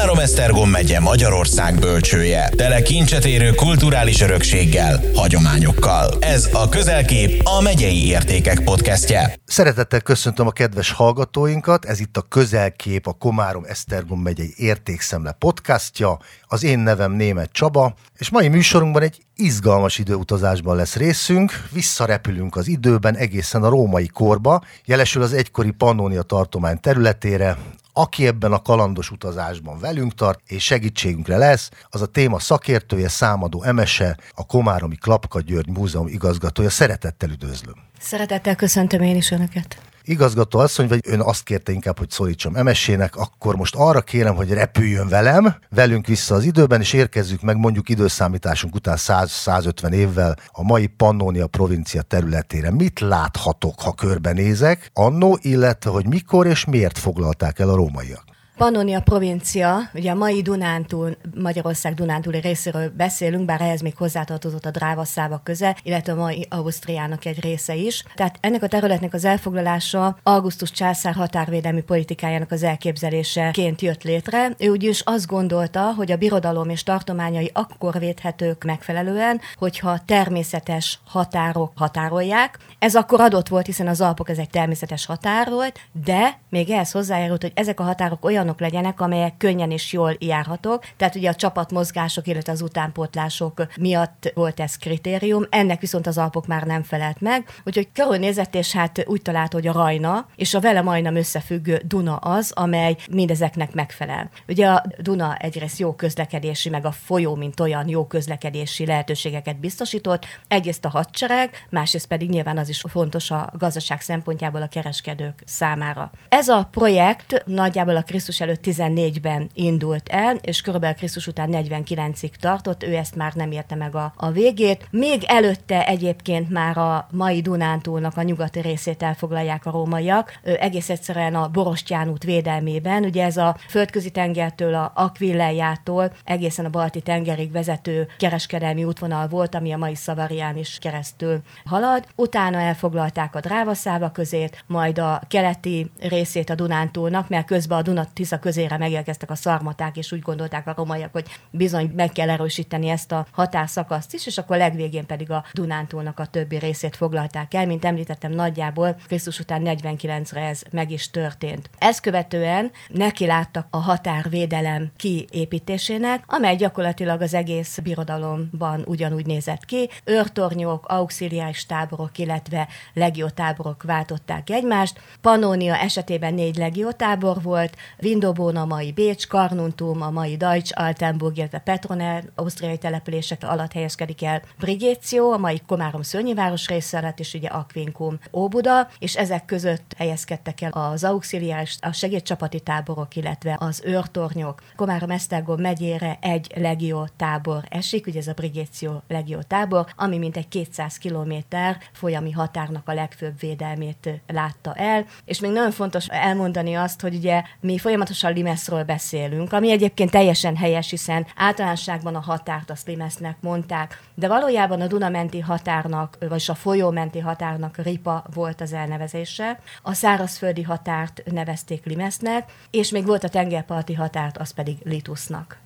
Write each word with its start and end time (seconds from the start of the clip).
Komárom-Esztergom 0.00 0.70
megye 0.70 1.00
Magyarország 1.00 1.78
bölcsője. 1.78 2.48
Tele 2.56 2.82
kincset 2.82 3.24
érő 3.24 3.50
kulturális 3.50 4.20
örökséggel, 4.20 5.00
hagyományokkal. 5.14 6.16
Ez 6.20 6.48
a 6.52 6.68
Közelkép 6.68 7.40
a 7.44 7.60
Megyei 7.60 8.06
Értékek 8.06 8.64
podcastje. 8.64 9.34
Szeretettel 9.44 10.00
köszöntöm 10.00 10.46
a 10.46 10.50
kedves 10.50 10.90
hallgatóinkat, 10.90 11.84
ez 11.84 12.00
itt 12.00 12.16
a 12.16 12.22
Közelkép, 12.22 13.06
a 13.06 13.12
Komárom-Esztergom 13.12 14.20
megyei 14.20 14.54
Értékszemle 14.56 15.32
podcastja. 15.32 16.18
Az 16.42 16.64
én 16.64 16.78
nevem 16.78 17.12
Német 17.12 17.52
Csaba, 17.52 17.94
és 18.18 18.30
mai 18.30 18.48
műsorunkban 18.48 19.02
egy 19.02 19.18
izgalmas 19.36 19.98
időutazásban 19.98 20.76
lesz 20.76 20.96
részünk. 20.96 21.52
Visszarepülünk 21.72 22.56
az 22.56 22.68
időben 22.68 23.16
egészen 23.16 23.62
a 23.62 23.68
római 23.68 24.06
korba, 24.06 24.62
jelesül 24.84 25.22
az 25.22 25.32
egykori 25.32 25.70
Pannonia 25.70 26.22
tartomány 26.22 26.80
területére, 26.80 27.56
aki 27.92 28.26
ebben 28.26 28.52
a 28.52 28.62
kalandos 28.62 29.10
utazásban 29.10 29.78
velünk 29.78 30.14
tart, 30.14 30.40
és 30.46 30.64
segítségünkre 30.64 31.36
lesz, 31.36 31.70
az 31.88 32.02
a 32.02 32.06
téma 32.06 32.38
szakértője, 32.38 33.08
számadó 33.08 33.62
emese, 33.62 34.16
a 34.34 34.46
Komáromi 34.46 34.96
Klapka 34.96 35.40
György 35.40 35.68
Múzeum 35.68 36.06
igazgatója. 36.06 36.70
Szeretettel 36.70 37.30
üdvözlöm! 37.30 37.74
Szeretettel 38.00 38.56
köszöntöm 38.56 39.02
én 39.02 39.16
is 39.16 39.30
Önöket! 39.30 39.89
Igazgató 40.02 40.58
asszony, 40.58 40.88
vagy 40.88 41.00
ön 41.06 41.20
azt 41.20 41.42
kérte 41.42 41.72
inkább, 41.72 41.98
hogy 41.98 42.10
szólítsam 42.10 42.56
emesének, 42.56 43.16
akkor 43.16 43.56
most 43.56 43.74
arra 43.74 44.00
kérem, 44.00 44.34
hogy 44.34 44.52
repüljön 44.52 45.08
velem, 45.08 45.56
velünk 45.68 46.06
vissza 46.06 46.34
az 46.34 46.44
időben, 46.44 46.80
és 46.80 46.92
érkezzük 46.92 47.40
meg 47.40 47.56
mondjuk 47.56 47.88
időszámításunk 47.88 48.74
után 48.74 48.96
100-150 48.98 49.92
évvel 49.92 50.36
a 50.46 50.62
mai 50.62 50.86
Pannonia 50.86 51.46
provincia 51.46 52.02
területére. 52.02 52.70
Mit 52.70 53.00
láthatok, 53.00 53.80
ha 53.80 53.92
körbenézek 53.92 54.90
annó, 54.94 55.38
illetve 55.40 55.90
hogy 55.90 56.06
mikor 56.06 56.46
és 56.46 56.64
miért 56.64 56.98
foglalták 56.98 57.58
el 57.58 57.68
a 57.68 57.74
rómaiak? 57.74 58.29
Pannonia 58.60 59.00
provincia, 59.00 59.90
ugye 59.94 60.10
a 60.10 60.14
mai 60.14 60.42
Dunántúl, 60.42 61.16
Magyarország 61.34 61.94
Dunántúli 61.94 62.40
részéről 62.40 62.92
beszélünk, 62.96 63.44
bár 63.44 63.60
ehhez 63.60 63.80
még 63.80 63.96
hozzátartozott 63.96 64.64
a 64.64 64.70
Dráva 64.70 65.04
szávak 65.04 65.44
köze, 65.44 65.76
illetve 65.82 66.12
a 66.12 66.16
mai 66.16 66.46
Ausztriának 66.50 67.24
egy 67.24 67.40
része 67.40 67.74
is. 67.74 68.04
Tehát 68.14 68.38
ennek 68.40 68.62
a 68.62 68.68
területnek 68.68 69.14
az 69.14 69.24
elfoglalása 69.24 70.18
Augustus 70.22 70.70
császár 70.70 71.14
határvédelmi 71.14 71.82
politikájának 71.82 72.50
az 72.50 72.62
elképzeléseként 72.62 73.80
jött 73.80 74.02
létre. 74.02 74.54
Ő 74.58 74.68
úgyis 74.68 75.00
azt 75.00 75.26
gondolta, 75.26 75.92
hogy 75.96 76.12
a 76.12 76.16
birodalom 76.16 76.68
és 76.68 76.82
tartományai 76.82 77.50
akkor 77.54 77.98
védhetők 77.98 78.64
megfelelően, 78.64 79.40
hogyha 79.54 79.98
természetes 80.06 80.98
határok 81.06 81.72
határolják. 81.76 82.58
Ez 82.78 82.94
akkor 82.94 83.20
adott 83.20 83.48
volt, 83.48 83.66
hiszen 83.66 83.88
az 83.88 84.00
Alpok 84.00 84.28
ez 84.28 84.38
egy 84.38 84.50
természetes 84.50 85.06
határ 85.06 85.48
volt, 85.50 85.80
de 86.04 86.38
még 86.48 86.70
ehhez 86.70 86.90
hozzájárult, 86.90 87.42
hogy 87.42 87.52
ezek 87.54 87.80
a 87.80 87.82
határok 87.82 88.24
olyan 88.24 88.48
olyanok 88.50 88.72
legyenek, 88.72 89.00
amelyek 89.00 89.36
könnyen 89.36 89.70
és 89.70 89.92
jól 89.92 90.16
járhatók. 90.18 90.84
Tehát 90.96 91.14
ugye 91.14 91.28
a 91.28 91.34
csapatmozgások, 91.34 92.26
illetve 92.26 92.52
az 92.52 92.62
utánpótlások 92.62 93.66
miatt 93.76 94.32
volt 94.34 94.60
ez 94.60 94.76
kritérium, 94.76 95.46
ennek 95.50 95.80
viszont 95.80 96.06
az 96.06 96.18
Alpok 96.18 96.46
már 96.46 96.62
nem 96.62 96.82
felelt 96.82 97.20
meg. 97.20 97.48
Úgyhogy 97.64 97.88
körülnézett, 97.92 98.54
és 98.54 98.72
hát 98.72 99.04
úgy 99.06 99.22
talált, 99.22 99.52
hogy 99.52 99.66
a 99.66 99.72
Rajna 99.72 100.26
és 100.36 100.54
a 100.54 100.60
vele 100.60 100.82
majdnem 100.82 101.16
összefüggő 101.16 101.82
Duna 101.84 102.16
az, 102.16 102.52
amely 102.54 102.96
mindezeknek 103.10 103.74
megfelel. 103.74 104.30
Ugye 104.48 104.66
a 104.66 104.84
Duna 104.98 105.36
egyrészt 105.36 105.78
jó 105.78 105.92
közlekedési, 105.94 106.68
meg 106.68 106.84
a 106.84 106.90
folyó, 106.90 107.34
mint 107.34 107.60
olyan 107.60 107.88
jó 107.88 108.06
közlekedési 108.06 108.86
lehetőségeket 108.86 109.60
biztosított, 109.60 110.26
egyrészt 110.48 110.84
a 110.84 110.88
hadsereg, 110.88 111.66
másrészt 111.70 112.06
pedig 112.06 112.28
nyilván 112.28 112.58
az 112.58 112.68
is 112.68 112.84
fontos 112.88 113.30
a 113.30 113.52
gazdaság 113.58 114.00
szempontjából 114.00 114.62
a 114.62 114.68
kereskedők 114.68 115.42
számára. 115.44 116.10
Ez 116.28 116.48
a 116.48 116.68
projekt 116.70 117.42
nagyjából 117.46 117.96
a 117.96 118.02
Krisztus 118.02 118.39
előtt 118.40 118.64
14-ben 118.64 119.50
indult 119.54 120.08
el, 120.08 120.36
és 120.36 120.60
körülbelül 120.60 120.96
Krisztus 120.96 121.26
után 121.26 121.48
49-ig 121.52 122.30
tartott, 122.40 122.82
ő 122.82 122.94
ezt 122.94 123.14
már 123.14 123.32
nem 123.34 123.50
érte 123.50 123.74
meg 123.74 123.94
a, 123.94 124.12
a 124.16 124.30
végét. 124.30 124.86
Még 124.90 125.24
előtte 125.26 125.86
egyébként 125.86 126.50
már 126.50 126.78
a 126.78 127.08
mai 127.10 127.40
Dunántúlnak 127.40 128.16
a 128.16 128.22
nyugati 128.22 128.60
részét 128.60 129.02
elfoglalják 129.02 129.66
a 129.66 129.70
rómaiak, 129.70 130.38
ő 130.42 130.56
egész 130.60 130.90
egyszerűen 130.90 131.34
a 131.34 131.48
Borostyán 131.48 132.08
út 132.08 132.24
védelmében, 132.24 133.04
ugye 133.04 133.24
ez 133.24 133.36
a 133.36 133.56
földközi 133.68 134.10
tengertől, 134.10 134.74
a 134.74 134.92
Aquilejától 134.94 136.12
egészen 136.24 136.64
a 136.64 136.70
balti 136.70 137.00
tengerig 137.00 137.52
vezető 137.52 138.08
kereskedelmi 138.18 138.84
útvonal 138.84 139.28
volt, 139.28 139.54
ami 139.54 139.72
a 139.72 139.76
mai 139.76 139.94
Szavarián 139.94 140.56
is 140.56 140.78
keresztül 140.80 141.40
halad. 141.64 142.06
Utána 142.16 142.58
elfoglalták 142.58 143.34
a 143.34 143.40
Drávaszáva 143.40 144.10
közét, 144.10 144.64
majd 144.66 144.98
a 144.98 145.20
keleti 145.28 145.90
részét 146.00 146.50
a 146.50 146.54
Dunántúlnak, 146.54 147.28
mert 147.28 147.46
közben 147.46 147.78
a 147.78 147.82
Dunat 147.82 148.08
Tisza 148.30 148.42
közére 148.42 148.78
megérkeztek 148.78 149.30
a 149.30 149.34
szarmaták, 149.34 149.96
és 149.96 150.12
úgy 150.12 150.20
gondolták 150.20 150.66
a 150.66 150.74
romaiak, 150.76 151.12
hogy 151.12 151.26
bizony 151.50 151.92
meg 151.96 152.12
kell 152.12 152.30
erősíteni 152.30 152.88
ezt 152.88 153.12
a 153.12 153.26
határszakaszt 153.32 154.14
is, 154.14 154.26
és 154.26 154.38
akkor 154.38 154.56
legvégén 154.56 155.06
pedig 155.06 155.30
a 155.30 155.44
Dunántúlnak 155.52 156.18
a 156.18 156.26
többi 156.26 156.56
részét 156.56 156.96
foglalták 156.96 157.54
el. 157.54 157.66
Mint 157.66 157.84
említettem, 157.84 158.32
nagyjából 158.32 158.96
Krisztus 159.06 159.38
után 159.38 159.62
49-re 159.64 160.40
ez 160.40 160.62
meg 160.70 160.90
is 160.90 161.10
történt. 161.10 161.70
Ezt 161.78 162.00
követően 162.00 162.70
neki 162.88 163.26
láttak 163.26 163.66
a 163.70 163.76
határvédelem 163.76 164.90
kiépítésének, 164.96 166.24
amely 166.26 166.56
gyakorlatilag 166.56 167.20
az 167.20 167.34
egész 167.34 167.78
birodalomban 167.78 168.82
ugyanúgy 168.86 169.26
nézett 169.26 169.64
ki. 169.64 169.88
Őrtornyok, 170.04 170.86
auxiliáris 170.86 171.66
táborok, 171.66 172.18
illetve 172.18 172.68
legiótáborok 172.94 173.82
váltották 173.82 174.50
egymást. 174.50 175.00
Pannonia 175.20 175.76
esetében 175.76 176.34
négy 176.34 176.56
legiótábor 176.56 177.42
volt, 177.42 177.76
Windobon 178.10 178.56
a 178.56 178.64
mai 178.64 178.92
Bécs, 178.92 179.26
Karnuntum 179.26 180.02
a 180.02 180.10
mai 180.10 180.36
Deutsch 180.36 180.80
Altenburg, 180.80 181.36
illetve 181.36 181.58
Petroner 181.58 182.24
ausztriai 182.34 182.78
települések 182.78 183.42
alatt 183.42 183.72
helyezkedik 183.72 184.22
el 184.22 184.42
Brigéció, 184.58 185.32
a 185.32 185.38
mai 185.38 185.60
Komárom 185.66 186.02
szörnyiváros 186.02 186.68
része 186.68 186.98
alatt, 186.98 187.18
és 187.18 187.34
ugye 187.34 187.48
Aquincum 187.48 188.18
Óbuda, 188.32 188.88
és 188.98 189.16
ezek 189.16 189.44
között 189.44 189.94
helyezkedtek 189.96 190.60
el 190.60 190.70
az 190.70 191.04
auxiliáris, 191.04 191.76
a 191.80 191.92
segédcsapati 191.92 192.60
táborok, 192.60 193.16
illetve 193.16 193.56
az 193.60 193.82
őrtornyok. 193.84 194.62
Komárom 194.76 195.10
Esztergom 195.10 195.60
megyére 195.60 196.18
egy 196.20 196.52
legió 196.56 197.08
tábor 197.16 197.64
esik, 197.68 198.06
ugye 198.06 198.18
ez 198.18 198.28
a 198.28 198.32
Brigéció 198.32 199.02
legió 199.08 199.38
tábor, 199.42 199.86
ami 199.96 200.18
mintegy 200.18 200.48
200 200.48 200.96
kilométer 200.96 201.76
folyami 201.92 202.30
határnak 202.30 202.88
a 202.88 202.94
legfőbb 202.94 203.40
védelmét 203.40 204.22
látta 204.26 204.74
el, 204.74 205.06
és 205.24 205.40
még 205.40 205.50
nagyon 205.50 205.70
fontos 205.70 206.06
elmondani 206.06 206.74
azt, 206.74 207.00
hogy 207.00 207.14
ugye 207.14 207.42
mi 207.60 207.78
folyamatosan 207.78 207.98
Limeszről 208.32 208.84
beszélünk, 208.84 209.52
ami 209.52 209.70
egyébként 209.70 210.10
teljesen 210.10 210.56
helyes, 210.56 210.90
hiszen 210.90 211.26
általánosságban 211.36 212.14
a 212.14 212.20
határt 212.20 212.70
azt 212.70 212.86
Limesznek 212.86 213.36
mondták, 213.40 214.02
de 214.14 214.28
valójában 214.28 214.80
a 214.80 214.86
Dunamenti 214.86 215.40
határnak, 215.40 216.16
vagy 216.28 216.44
a 216.46 216.54
folyómenti 216.54 217.18
határnak 217.18 217.76
Ripa 217.76 218.24
volt 218.34 218.60
az 218.60 218.72
elnevezése, 218.72 219.58
a 219.82 219.92
szárazföldi 219.92 220.62
határt 220.62 221.22
nevezték 221.32 221.84
Limesznek, 221.84 222.52
és 222.70 222.90
még 222.90 223.06
volt 223.06 223.24
a 223.24 223.28
tengerparti 223.28 223.94
határt, 223.94 224.38
az 224.38 224.50
pedig 224.50 224.76
Litusnak. 224.84 225.58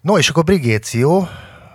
No, 0.00 0.18
és 0.18 0.28
akkor 0.28 0.44
Brigéció, 0.44 1.28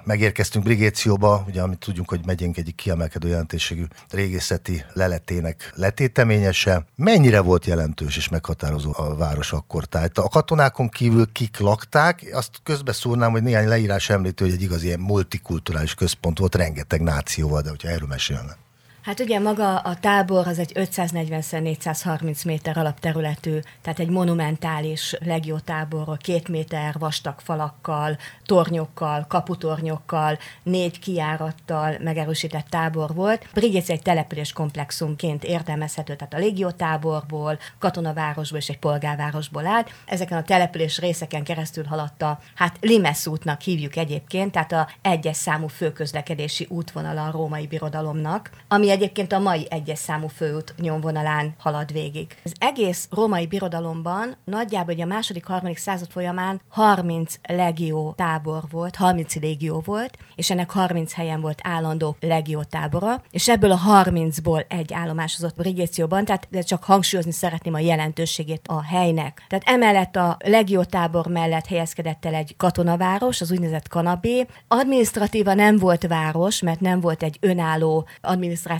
megérkeztünk 0.06 0.66
Brigécióba, 0.66 1.44
ugye 1.48 1.62
amit 1.62 1.80
tudjuk, 1.80 2.10
hogy 2.10 2.26
megyénk 2.26 2.58
egyik 2.58 2.76
kiemelkedő 2.76 3.28
jelentőségű 3.28 3.84
régészeti 4.10 4.86
leletének 4.94 5.72
letéteményese. 5.76 6.86
Mennyire 6.96 7.40
volt 7.40 7.66
jelentős 7.66 8.18
és 8.18 8.30
meghatározó 8.30 8.94
a 8.96 9.16
város 9.16 9.52
akkor? 9.52 9.86
Tehát 9.86 10.18
a 10.18 10.28
katonákon 10.28 10.90
kívül 10.90 11.32
kik 11.32 11.60
lakták, 11.60 12.30
azt 12.34 12.50
közbeszúrnám, 12.64 13.32
hogy 13.32 13.44
néhány 13.44 13.68
leírás 13.68 14.10
említi, 14.10 14.44
hogy 14.44 14.54
egy 14.54 14.62
igazi 14.62 14.86
ilyen 14.86 15.00
multikulturális 15.00 15.94
központ 15.94 16.40
volt, 16.40 16.56
rengeteg 16.56 17.02
nációval, 17.02 17.62
de 17.62 17.70
hogyha 17.70 17.88
erről 17.88 18.08
mesélne. 18.08 18.63
Hát 19.04 19.20
ugye 19.20 19.40
maga 19.40 19.78
a 19.78 19.96
tábor 19.96 20.48
az 20.48 20.60
egy 20.60 20.72
540-430 20.76 22.46
méter 22.46 22.78
alapterületű, 22.78 23.60
tehát 23.82 24.00
egy 24.00 24.10
monumentális 24.10 25.16
táborról, 25.66 26.18
két 26.18 26.48
méter 26.48 26.96
vastag 27.00 27.36
falakkal, 27.40 28.18
tornyokkal, 28.46 29.26
kaputornyokkal, 29.30 30.38
négy 30.64 31.00
kiárattal 31.00 31.98
megerősített 32.00 32.66
tábor 32.70 33.14
volt. 33.14 33.48
Brigéc 33.54 33.90
egy 33.90 34.02
település 34.02 34.54
komplexumként 34.54 35.44
értelmezhető, 35.44 36.16
tehát 36.16 36.34
a 36.34 36.38
légiótáborból, 36.38 37.60
katonavárosból 37.80 38.60
és 38.60 38.70
egy 38.70 38.80
polgárvárosból 38.80 39.66
állt. 39.66 39.92
Ezeken 40.06 40.38
a 40.38 40.44
település 40.44 41.00
részeken 41.00 41.44
keresztül 41.44 41.84
haladta, 41.84 42.40
hát 42.56 42.78
Limesz 42.82 43.28
útnak 43.28 43.62
hívjuk 43.62 43.96
egyébként, 43.96 44.52
tehát 44.52 44.72
a 44.72 44.88
egyes 45.02 45.38
számú 45.38 45.68
főközlekedési 45.68 46.68
útvonala 46.70 47.26
a 47.26 47.32
római 47.32 47.68
birodalomnak, 47.68 48.50
ami 48.68 48.92
egyébként 48.94 49.32
a 49.32 49.40
mai 49.40 49.68
egyes 49.70 50.00
számú 50.00 50.28
főút 50.28 50.74
nyomvonalán 50.78 51.56
halad 51.58 51.92
végig. 51.92 52.38
Az 52.44 52.54
egész 52.58 53.08
római 53.12 53.48
birodalomban 53.48 54.36
nagyjából 54.44 55.02
a 55.02 55.06
második, 55.06 55.46
harmadik 55.46 55.78
század 55.78 56.10
folyamán 56.10 56.62
30 56.70 57.36
legió 57.48 58.14
tábor 58.18 58.64
volt, 58.72 58.96
30 58.96 59.36
légió 59.36 59.82
volt, 59.86 60.18
és 60.36 60.50
ennek 60.50 60.72
30 60.72 61.14
helyen 61.14 61.42
volt 61.42 61.60
állandó 61.64 62.16
legió 62.20 62.64
tábora, 62.64 63.24
és 63.32 63.50
ebből 63.50 63.72
a 63.72 63.80
30-ból 64.04 64.66
egy 64.68 64.94
állomásozott 64.94 65.56
Brigécióban, 65.56 66.26
tehát 66.26 66.48
de 66.50 66.62
csak 66.62 66.84
hangsúlyozni 66.84 67.32
szeretném 67.32 67.74
a 67.74 67.80
jelentőségét 67.80 68.68
a 68.68 68.84
helynek. 68.84 69.46
Tehát 69.48 69.68
emellett 69.68 70.16
a 70.16 70.38
legió 70.46 70.84
tábor 70.84 71.28
mellett 71.28 71.68
helyezkedett 71.68 72.26
el 72.26 72.34
egy 72.34 72.56
katonaváros, 72.58 73.42
az 73.42 73.52
úgynevezett 73.52 73.88
Kanabé. 73.88 74.46
Administratíva 74.68 75.54
nem 75.54 75.78
volt 75.78 76.08
város, 76.08 76.62
mert 76.62 76.80
nem 76.80 77.00
volt 77.00 77.24
egy 77.24 77.38
önálló 77.42 78.08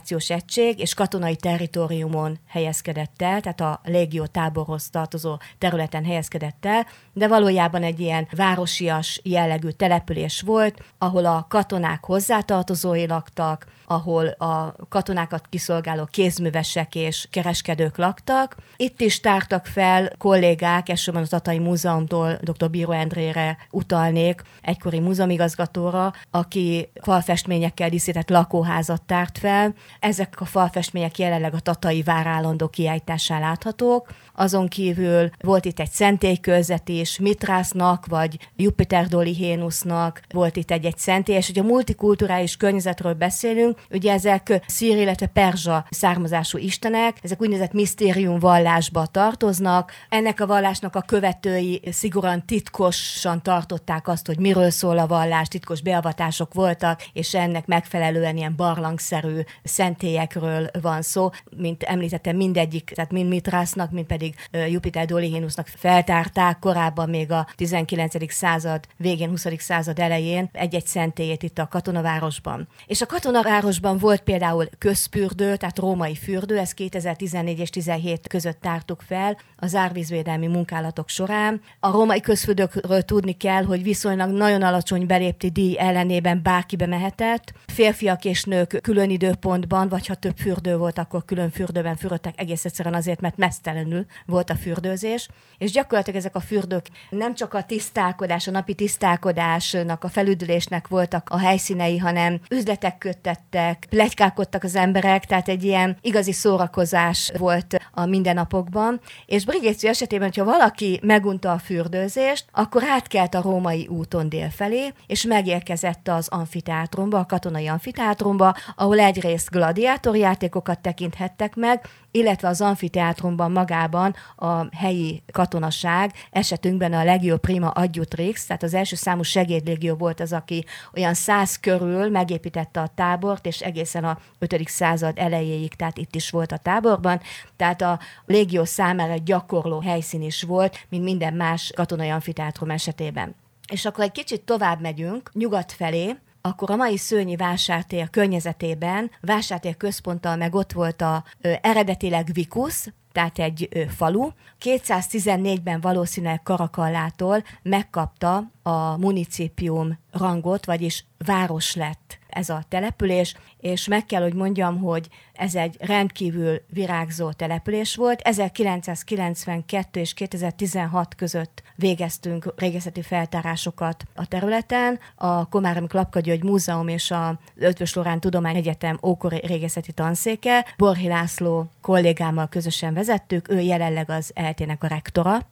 adminisztrációs 0.04 0.30
egység, 0.30 0.80
és 0.80 0.94
katonai 0.94 1.36
territóriumon 1.36 2.40
helyezkedett 2.48 3.22
el, 3.22 3.42
tehát 3.42 3.62
a 3.62 3.80
légió 3.84 4.26
táborhoz 4.26 4.90
tartozó 4.90 5.38
területen 5.58 6.06
helyezkedett 6.06 6.66
el, 6.66 6.88
de 7.14 7.28
valójában 7.28 7.84
egy 7.84 8.00
ilyen 8.00 8.28
városias 8.36 9.22
jellegű 9.24 9.70
település 9.70 10.42
volt, 10.42 10.84
ahol 10.98 11.26
a 11.26 11.46
katonák 11.50 12.04
hozzátartozói 12.06 13.08
laktak, 13.08 13.66
ahol 13.94 14.28
a 14.28 14.76
katonákat 14.90 15.46
kiszolgáló 15.50 16.08
kézművesek 16.12 16.96
és 16.96 17.28
kereskedők 17.32 17.98
laktak. 17.98 18.56
Itt 18.76 19.02
is 19.02 19.20
tártak 19.20 19.66
fel 19.66 20.12
kollégák, 20.18 20.90
elsősorban 20.90 21.24
a 21.24 21.28
Tatai 21.28 21.60
Múzeumtól 21.60 22.40
dr. 22.42 22.70
Bíró 22.70 22.92
Endrére 22.92 23.58
utalnék, 23.72 24.42
egykori 24.62 25.00
múzeumigazgatóra, 25.00 26.14
aki 26.32 26.90
falfestményekkel 27.02 27.90
díszített 27.90 28.30
lakóházat 28.30 29.02
tárt 29.02 29.38
fel. 29.38 29.74
Ezek 30.00 30.42
a 30.42 30.46
falfestmények 30.46 31.20
jelenleg 31.20 31.54
a 31.54 31.60
Tatai 31.60 32.02
vár 32.02 32.28
állandó 32.28 32.68
kiállításán 32.68 33.40
láthatók. 33.40 34.10
Azon 34.36 34.68
kívül 34.68 35.30
volt 35.40 35.66
itt 35.66 35.80
egy 35.80 35.92
szentélykőzet 35.92 36.90
is, 36.90 37.20
Mitrásznak, 37.20 38.06
vagy 38.06 38.38
Jupiter 38.56 39.08
Dolihénusznak 39.08 40.22
volt 40.30 40.56
itt 40.56 40.72
egy-egy 40.72 40.98
szentély, 40.98 41.36
és 41.36 41.48
hogy 41.48 41.60
a 41.60 41.64
multikulturális 41.64 42.58
környezetről 42.58 43.14
beszélünk, 43.14 43.80
ugye 43.92 44.12
ezek 44.12 44.62
szír, 44.68 44.98
illetve 44.98 45.26
perzsa 45.26 45.86
származású 45.90 46.58
istenek, 46.58 47.18
ezek 47.22 47.42
úgynevezett 47.42 47.74
misztérium 47.74 48.40
vallásba 48.40 49.06
tartoznak. 49.06 49.92
Ennek 50.10 50.40
a 50.40 50.48
vallásnak 50.48 50.96
a 50.96 51.02
követői 51.02 51.82
szigorúan 51.92 52.46
titkosan 52.46 53.42
tartották 53.42 54.08
azt, 54.08 54.26
hogy 54.26 54.40
miről 54.40 54.70
szól 54.70 54.98
a 54.98 55.08
vallás, 55.08 55.48
titkos 55.48 55.82
beavatások 55.82 56.54
voltak, 56.54 57.02
és 57.14 57.34
ennek 57.34 57.66
megfelelően 57.66 58.38
ilyen 58.38 58.56
barlangszerű 58.56 59.40
szentélyekről 59.64 60.70
van 60.82 61.02
szó. 61.02 61.30
Mint 61.58 61.84
említettem, 61.84 62.36
mindegyik, 62.36 62.92
tehát 62.96 63.12
mind 63.12 63.30
Mitrásznak, 63.30 63.92
mind 63.92 64.06
pedig 64.06 64.23
Jupiter 64.70 65.06
Dolihinusnak 65.06 65.68
feltárták 65.68 66.60
korábban 66.60 67.10
még 67.10 67.32
a 67.32 67.48
19. 67.56 68.34
század 68.34 68.88
végén, 68.98 69.30
20. 69.30 69.46
század 69.58 70.00
elején 70.00 70.50
egy-egy 70.52 70.86
szentélyét 70.86 71.44
itt 71.44 71.60
a 71.60 71.68
katonavárosban. 71.68 72.68
És 72.86 73.02
a 73.02 73.06
katonavárosban 73.06 73.98
volt 73.98 74.22
például 74.22 74.70
közfürdő, 74.78 75.56
tehát 75.56 75.80
római 75.80 76.16
fürdő, 76.16 76.58
ezt 76.58 76.74
2014 76.74 77.60
és 77.60 77.70
17 77.70 78.28
között 78.28 78.62
tártuk 78.62 79.02
fel 79.02 79.38
az 79.56 79.76
árvízvédelmi 79.76 80.48
munkálatok 80.48 81.10
során. 81.10 81.62
A 81.80 81.92
római 81.92 82.20
közfürdőkről 82.22 83.02
tudni 83.02 83.32
kell, 83.38 83.64
hogy 83.64 83.84
viszonylag 83.84 84.30
nagyon 84.30 84.62
alacsony 84.62 85.06
belépti 85.06 85.50
díj 85.50 85.80
ellenében 85.80 86.42
bárki 86.44 86.76
bemehetett. 86.76 87.54
Férfiak 87.66 88.26
és 88.26 88.44
nők 88.44 88.80
külön 88.82 89.10
időpontban, 89.10 89.90
vagy 89.90 90.08
ha 90.08 90.16
több 90.16 90.38
fürdő 90.38 90.78
volt, 90.78 90.98
akkor 90.98 91.26
külön 91.26 91.50
fürdőben 91.50 91.96
fürödtek 91.96 92.40
egész 92.40 92.66
egyszerűen 92.66 92.96
azért, 92.96 93.22
mert 93.22 93.38
mesztelenül 93.38 94.06
volt 94.26 94.50
a 94.50 94.56
fürdőzés. 94.56 95.28
És 95.58 95.72
gyakorlatilag 95.72 96.20
ezek 96.20 96.36
a 96.36 96.40
fürdők 96.40 96.86
nem 97.10 97.36
csak 97.36 97.54
a 97.54 97.64
tisztálkodás, 97.64 98.48
a 98.48 98.52
napi 98.52 98.74
tisztálkodásnak, 98.74 100.04
a 100.04 100.08
felüdülésnek 100.10 100.88
voltak 100.88 101.30
a 101.30 101.38
helyszínei, 101.38 101.98
hanem 101.98 102.40
üzletek 102.50 102.98
köttettek, 102.98 103.86
plegykálkodtak 103.90 104.64
az 104.64 104.76
emberek, 104.76 105.26
tehát 105.26 105.48
egy 105.48 105.64
ilyen 105.64 105.98
igazi 106.02 106.32
szórakozás 106.32 107.32
volt 107.38 107.78
a 107.92 108.06
mindennapokban. 108.06 109.00
És 109.26 109.46
Brigéció 109.46 109.90
esetében, 109.90 110.28
hogyha 110.28 110.44
valaki 110.44 111.00
megunta 111.04 111.52
a 111.52 111.58
fürdőzést, 111.58 112.46
akkor 112.52 112.84
átkelt 112.84 113.36
a 113.36 113.42
római 113.42 113.88
úton 113.88 114.30
délfelé, 114.30 114.94
és 115.08 115.24
megérkezett 115.24 116.08
az 116.08 116.28
amfiteátrumba, 116.28 117.20
a 117.20 117.26
katonai 117.26 117.68
amfiteátrumba, 117.68 118.56
ahol 118.76 119.00
egyrészt 119.00 119.50
gladiátorjátékokat 119.50 120.80
tekinthettek 120.80 121.56
meg, 121.56 121.88
illetve 122.14 122.48
az 122.48 122.62
amfiteátrumban 122.62 123.52
magában 123.52 124.16
a 124.36 124.76
helyi 124.76 125.24
katonaság, 125.32 126.14
esetünkben 126.32 126.94
a 126.94 127.04
Legio 127.04 127.38
Prima 127.38 127.70
Adjutrix, 127.70 128.46
tehát 128.46 128.64
az 128.64 128.74
első 128.74 128.96
számú 128.96 129.22
segédlégió 129.22 129.96
volt 129.96 130.20
az, 130.20 130.34
aki 130.34 130.66
olyan 130.96 131.14
száz 131.14 131.60
körül 131.60 132.10
megépítette 132.10 132.80
a 132.80 132.92
tábort, 132.96 133.46
és 133.46 133.62
egészen 133.62 134.04
a 134.04 134.18
5. 134.40 134.68
század 134.68 135.18
elejéig, 135.18 135.74
tehát 135.74 135.98
itt 135.98 136.16
is 136.16 136.30
volt 136.30 136.52
a 136.52 136.58
táborban, 136.58 137.22
tehát 137.56 137.82
a 137.82 138.00
légió 138.26 138.64
számára 138.64 139.12
egy 139.12 139.24
gyakorló 139.24 139.80
helyszín 139.80 140.22
is 140.22 140.44
volt, 140.44 140.86
mint 140.90 141.04
minden 141.04 141.34
más 141.34 141.72
katonai 141.76 142.10
amfiteátrum 142.10 142.70
esetében. 142.70 143.36
És 143.72 143.86
akkor 143.86 144.04
egy 144.04 144.12
kicsit 144.12 144.42
tovább 144.42 144.82
megyünk, 144.82 145.32
nyugat 145.34 145.72
felé, 145.72 146.16
akkor 146.46 146.72
a 146.72 146.76
mai 146.76 146.98
Szőnyi 146.98 147.36
vásártér 147.36 148.10
környezetében, 148.10 149.12
vásártér 149.22 149.78
központtal 149.78 150.36
meg 150.36 150.56
ott 150.56 150.72
volt 150.72 151.02
a 151.02 151.24
ö, 151.42 151.54
eredetileg 151.62 152.30
Vikusz, 152.34 152.88
tehát 153.12 153.40
egy 153.40 153.68
ö, 153.72 153.84
falu. 153.88 154.30
214-ben 154.62 155.82
valószínűleg 155.82 156.44
Karakallától 156.44 157.44
megkapta 157.62 158.52
a 158.64 158.98
municipium 158.98 160.00
rangot, 160.12 160.66
vagyis 160.66 161.06
város 161.26 161.76
lett 161.76 162.03
ez 162.34 162.50
a 162.50 162.64
település, 162.70 163.36
és 163.60 163.88
meg 163.88 164.06
kell, 164.06 164.22
hogy 164.22 164.34
mondjam, 164.34 164.80
hogy 164.80 165.08
ez 165.34 165.56
egy 165.56 165.76
rendkívül 165.80 166.62
virágzó 166.68 167.32
település 167.32 167.96
volt. 167.96 168.22
1992 168.22 170.00
és 170.00 170.14
2016 170.14 171.16
között 171.16 171.64
végeztünk 171.76 172.54
régészeti 172.56 173.02
feltárásokat 173.02 174.04
a 174.16 174.28
területen. 174.28 175.00
A 175.16 175.50
Komáromi 175.50 175.88
Klapka 175.88 176.20
György 176.20 176.44
Múzeum 176.44 176.88
és 176.88 177.12
a 177.12 177.40
Ötvös 177.56 177.94
Lorán 177.94 178.20
Tudomány 178.20 178.56
Egyetem 178.56 179.00
ókori 179.04 179.42
régészeti 179.46 179.92
tanszéke. 179.92 180.66
Borhi 180.78 181.08
László 181.08 181.70
kollégámmal 181.82 182.48
közösen 182.48 182.94
vezettük, 182.94 183.50
ő 183.50 183.60
jelenleg 183.60 184.10
az 184.10 184.32
eltének 184.34 184.84
a 184.84 184.88
rektora, 184.88 185.48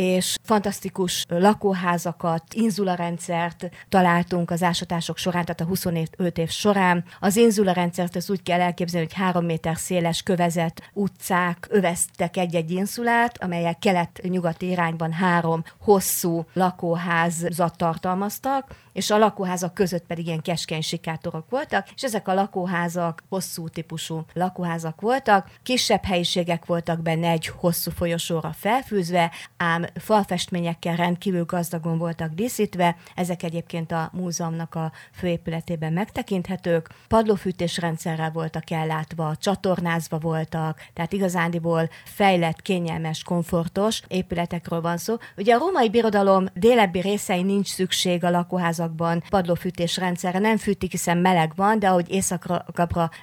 és 0.00 0.36
fantasztikus 0.42 1.24
lakóházakat, 1.28 2.42
inzularendszert 2.54 3.68
találtunk 3.88 4.50
az 4.50 4.62
ásatások 4.62 5.16
során, 5.16 5.44
tehát 5.44 5.60
a 5.60 5.64
25 5.64 6.38
év 6.38 6.50
során. 6.50 7.04
Az 7.20 7.36
inzularendszert 7.36 8.16
az 8.16 8.30
úgy 8.30 8.42
kell 8.42 8.60
elképzelni, 8.60 9.06
hogy 9.06 9.16
három 9.16 9.44
méter 9.44 9.76
széles 9.76 10.22
kövezet 10.22 10.90
utcák 10.92 11.66
öveztek 11.70 12.36
egy-egy 12.36 12.70
inszulát, 12.70 13.42
amelyek 13.42 13.78
kelet-nyugati 13.78 14.68
irányban 14.68 15.12
három 15.12 15.64
hosszú 15.80 16.44
lakóházat 16.52 17.76
tartalmaztak, 17.76 18.74
és 18.92 19.10
a 19.10 19.18
lakóházak 19.18 19.74
között 19.74 20.06
pedig 20.06 20.26
ilyen 20.26 20.42
keskeny 20.42 20.80
sikátorok 20.80 21.50
voltak, 21.50 21.86
és 21.94 22.02
ezek 22.02 22.28
a 22.28 22.34
lakóházak 22.34 23.22
hosszú 23.28 23.68
típusú 23.68 24.24
lakóházak 24.32 25.00
voltak, 25.00 25.50
kisebb 25.62 26.04
helyiségek 26.04 26.66
voltak 26.66 27.02
benne 27.02 27.28
egy 27.28 27.46
hosszú 27.46 27.90
folyosóra 27.90 28.52
felfűzve, 28.52 29.30
ám 29.56 29.84
falfestményekkel 29.94 30.96
rendkívül 30.96 31.44
gazdagon 31.44 31.98
voltak 31.98 32.32
díszítve, 32.32 32.96
ezek 33.14 33.42
egyébként 33.42 33.92
a 33.92 34.10
múzeumnak 34.12 34.74
a 34.74 34.92
főépületében 35.12 35.92
megtekinthetők, 35.92 36.88
padlófűtésrendszerrel 37.08 38.30
voltak 38.30 38.70
ellátva, 38.70 39.36
csatornázva 39.36 40.18
voltak, 40.18 40.80
tehát 40.92 41.12
igazándiból 41.12 41.88
fejlett, 42.04 42.62
kényelmes, 42.62 43.22
komfortos 43.22 44.02
épületekről 44.08 44.80
van 44.80 44.96
szó. 44.96 45.16
Ugye 45.36 45.54
a 45.54 45.58
római 45.58 45.90
birodalom 45.90 46.46
délebbi 46.54 47.00
részein 47.00 47.46
nincs 47.46 47.66
szükség 47.66 48.24
a 48.24 48.30
lakóházakban 48.30 49.22
padlófűtés 49.28 49.96
rendszerre, 49.96 50.38
nem 50.38 50.56
fűtik, 50.56 50.90
hiszen 50.90 51.18
meleg 51.18 51.52
van, 51.56 51.78
de 51.78 51.88
ahogy 51.88 52.10
éjszakra 52.10 52.64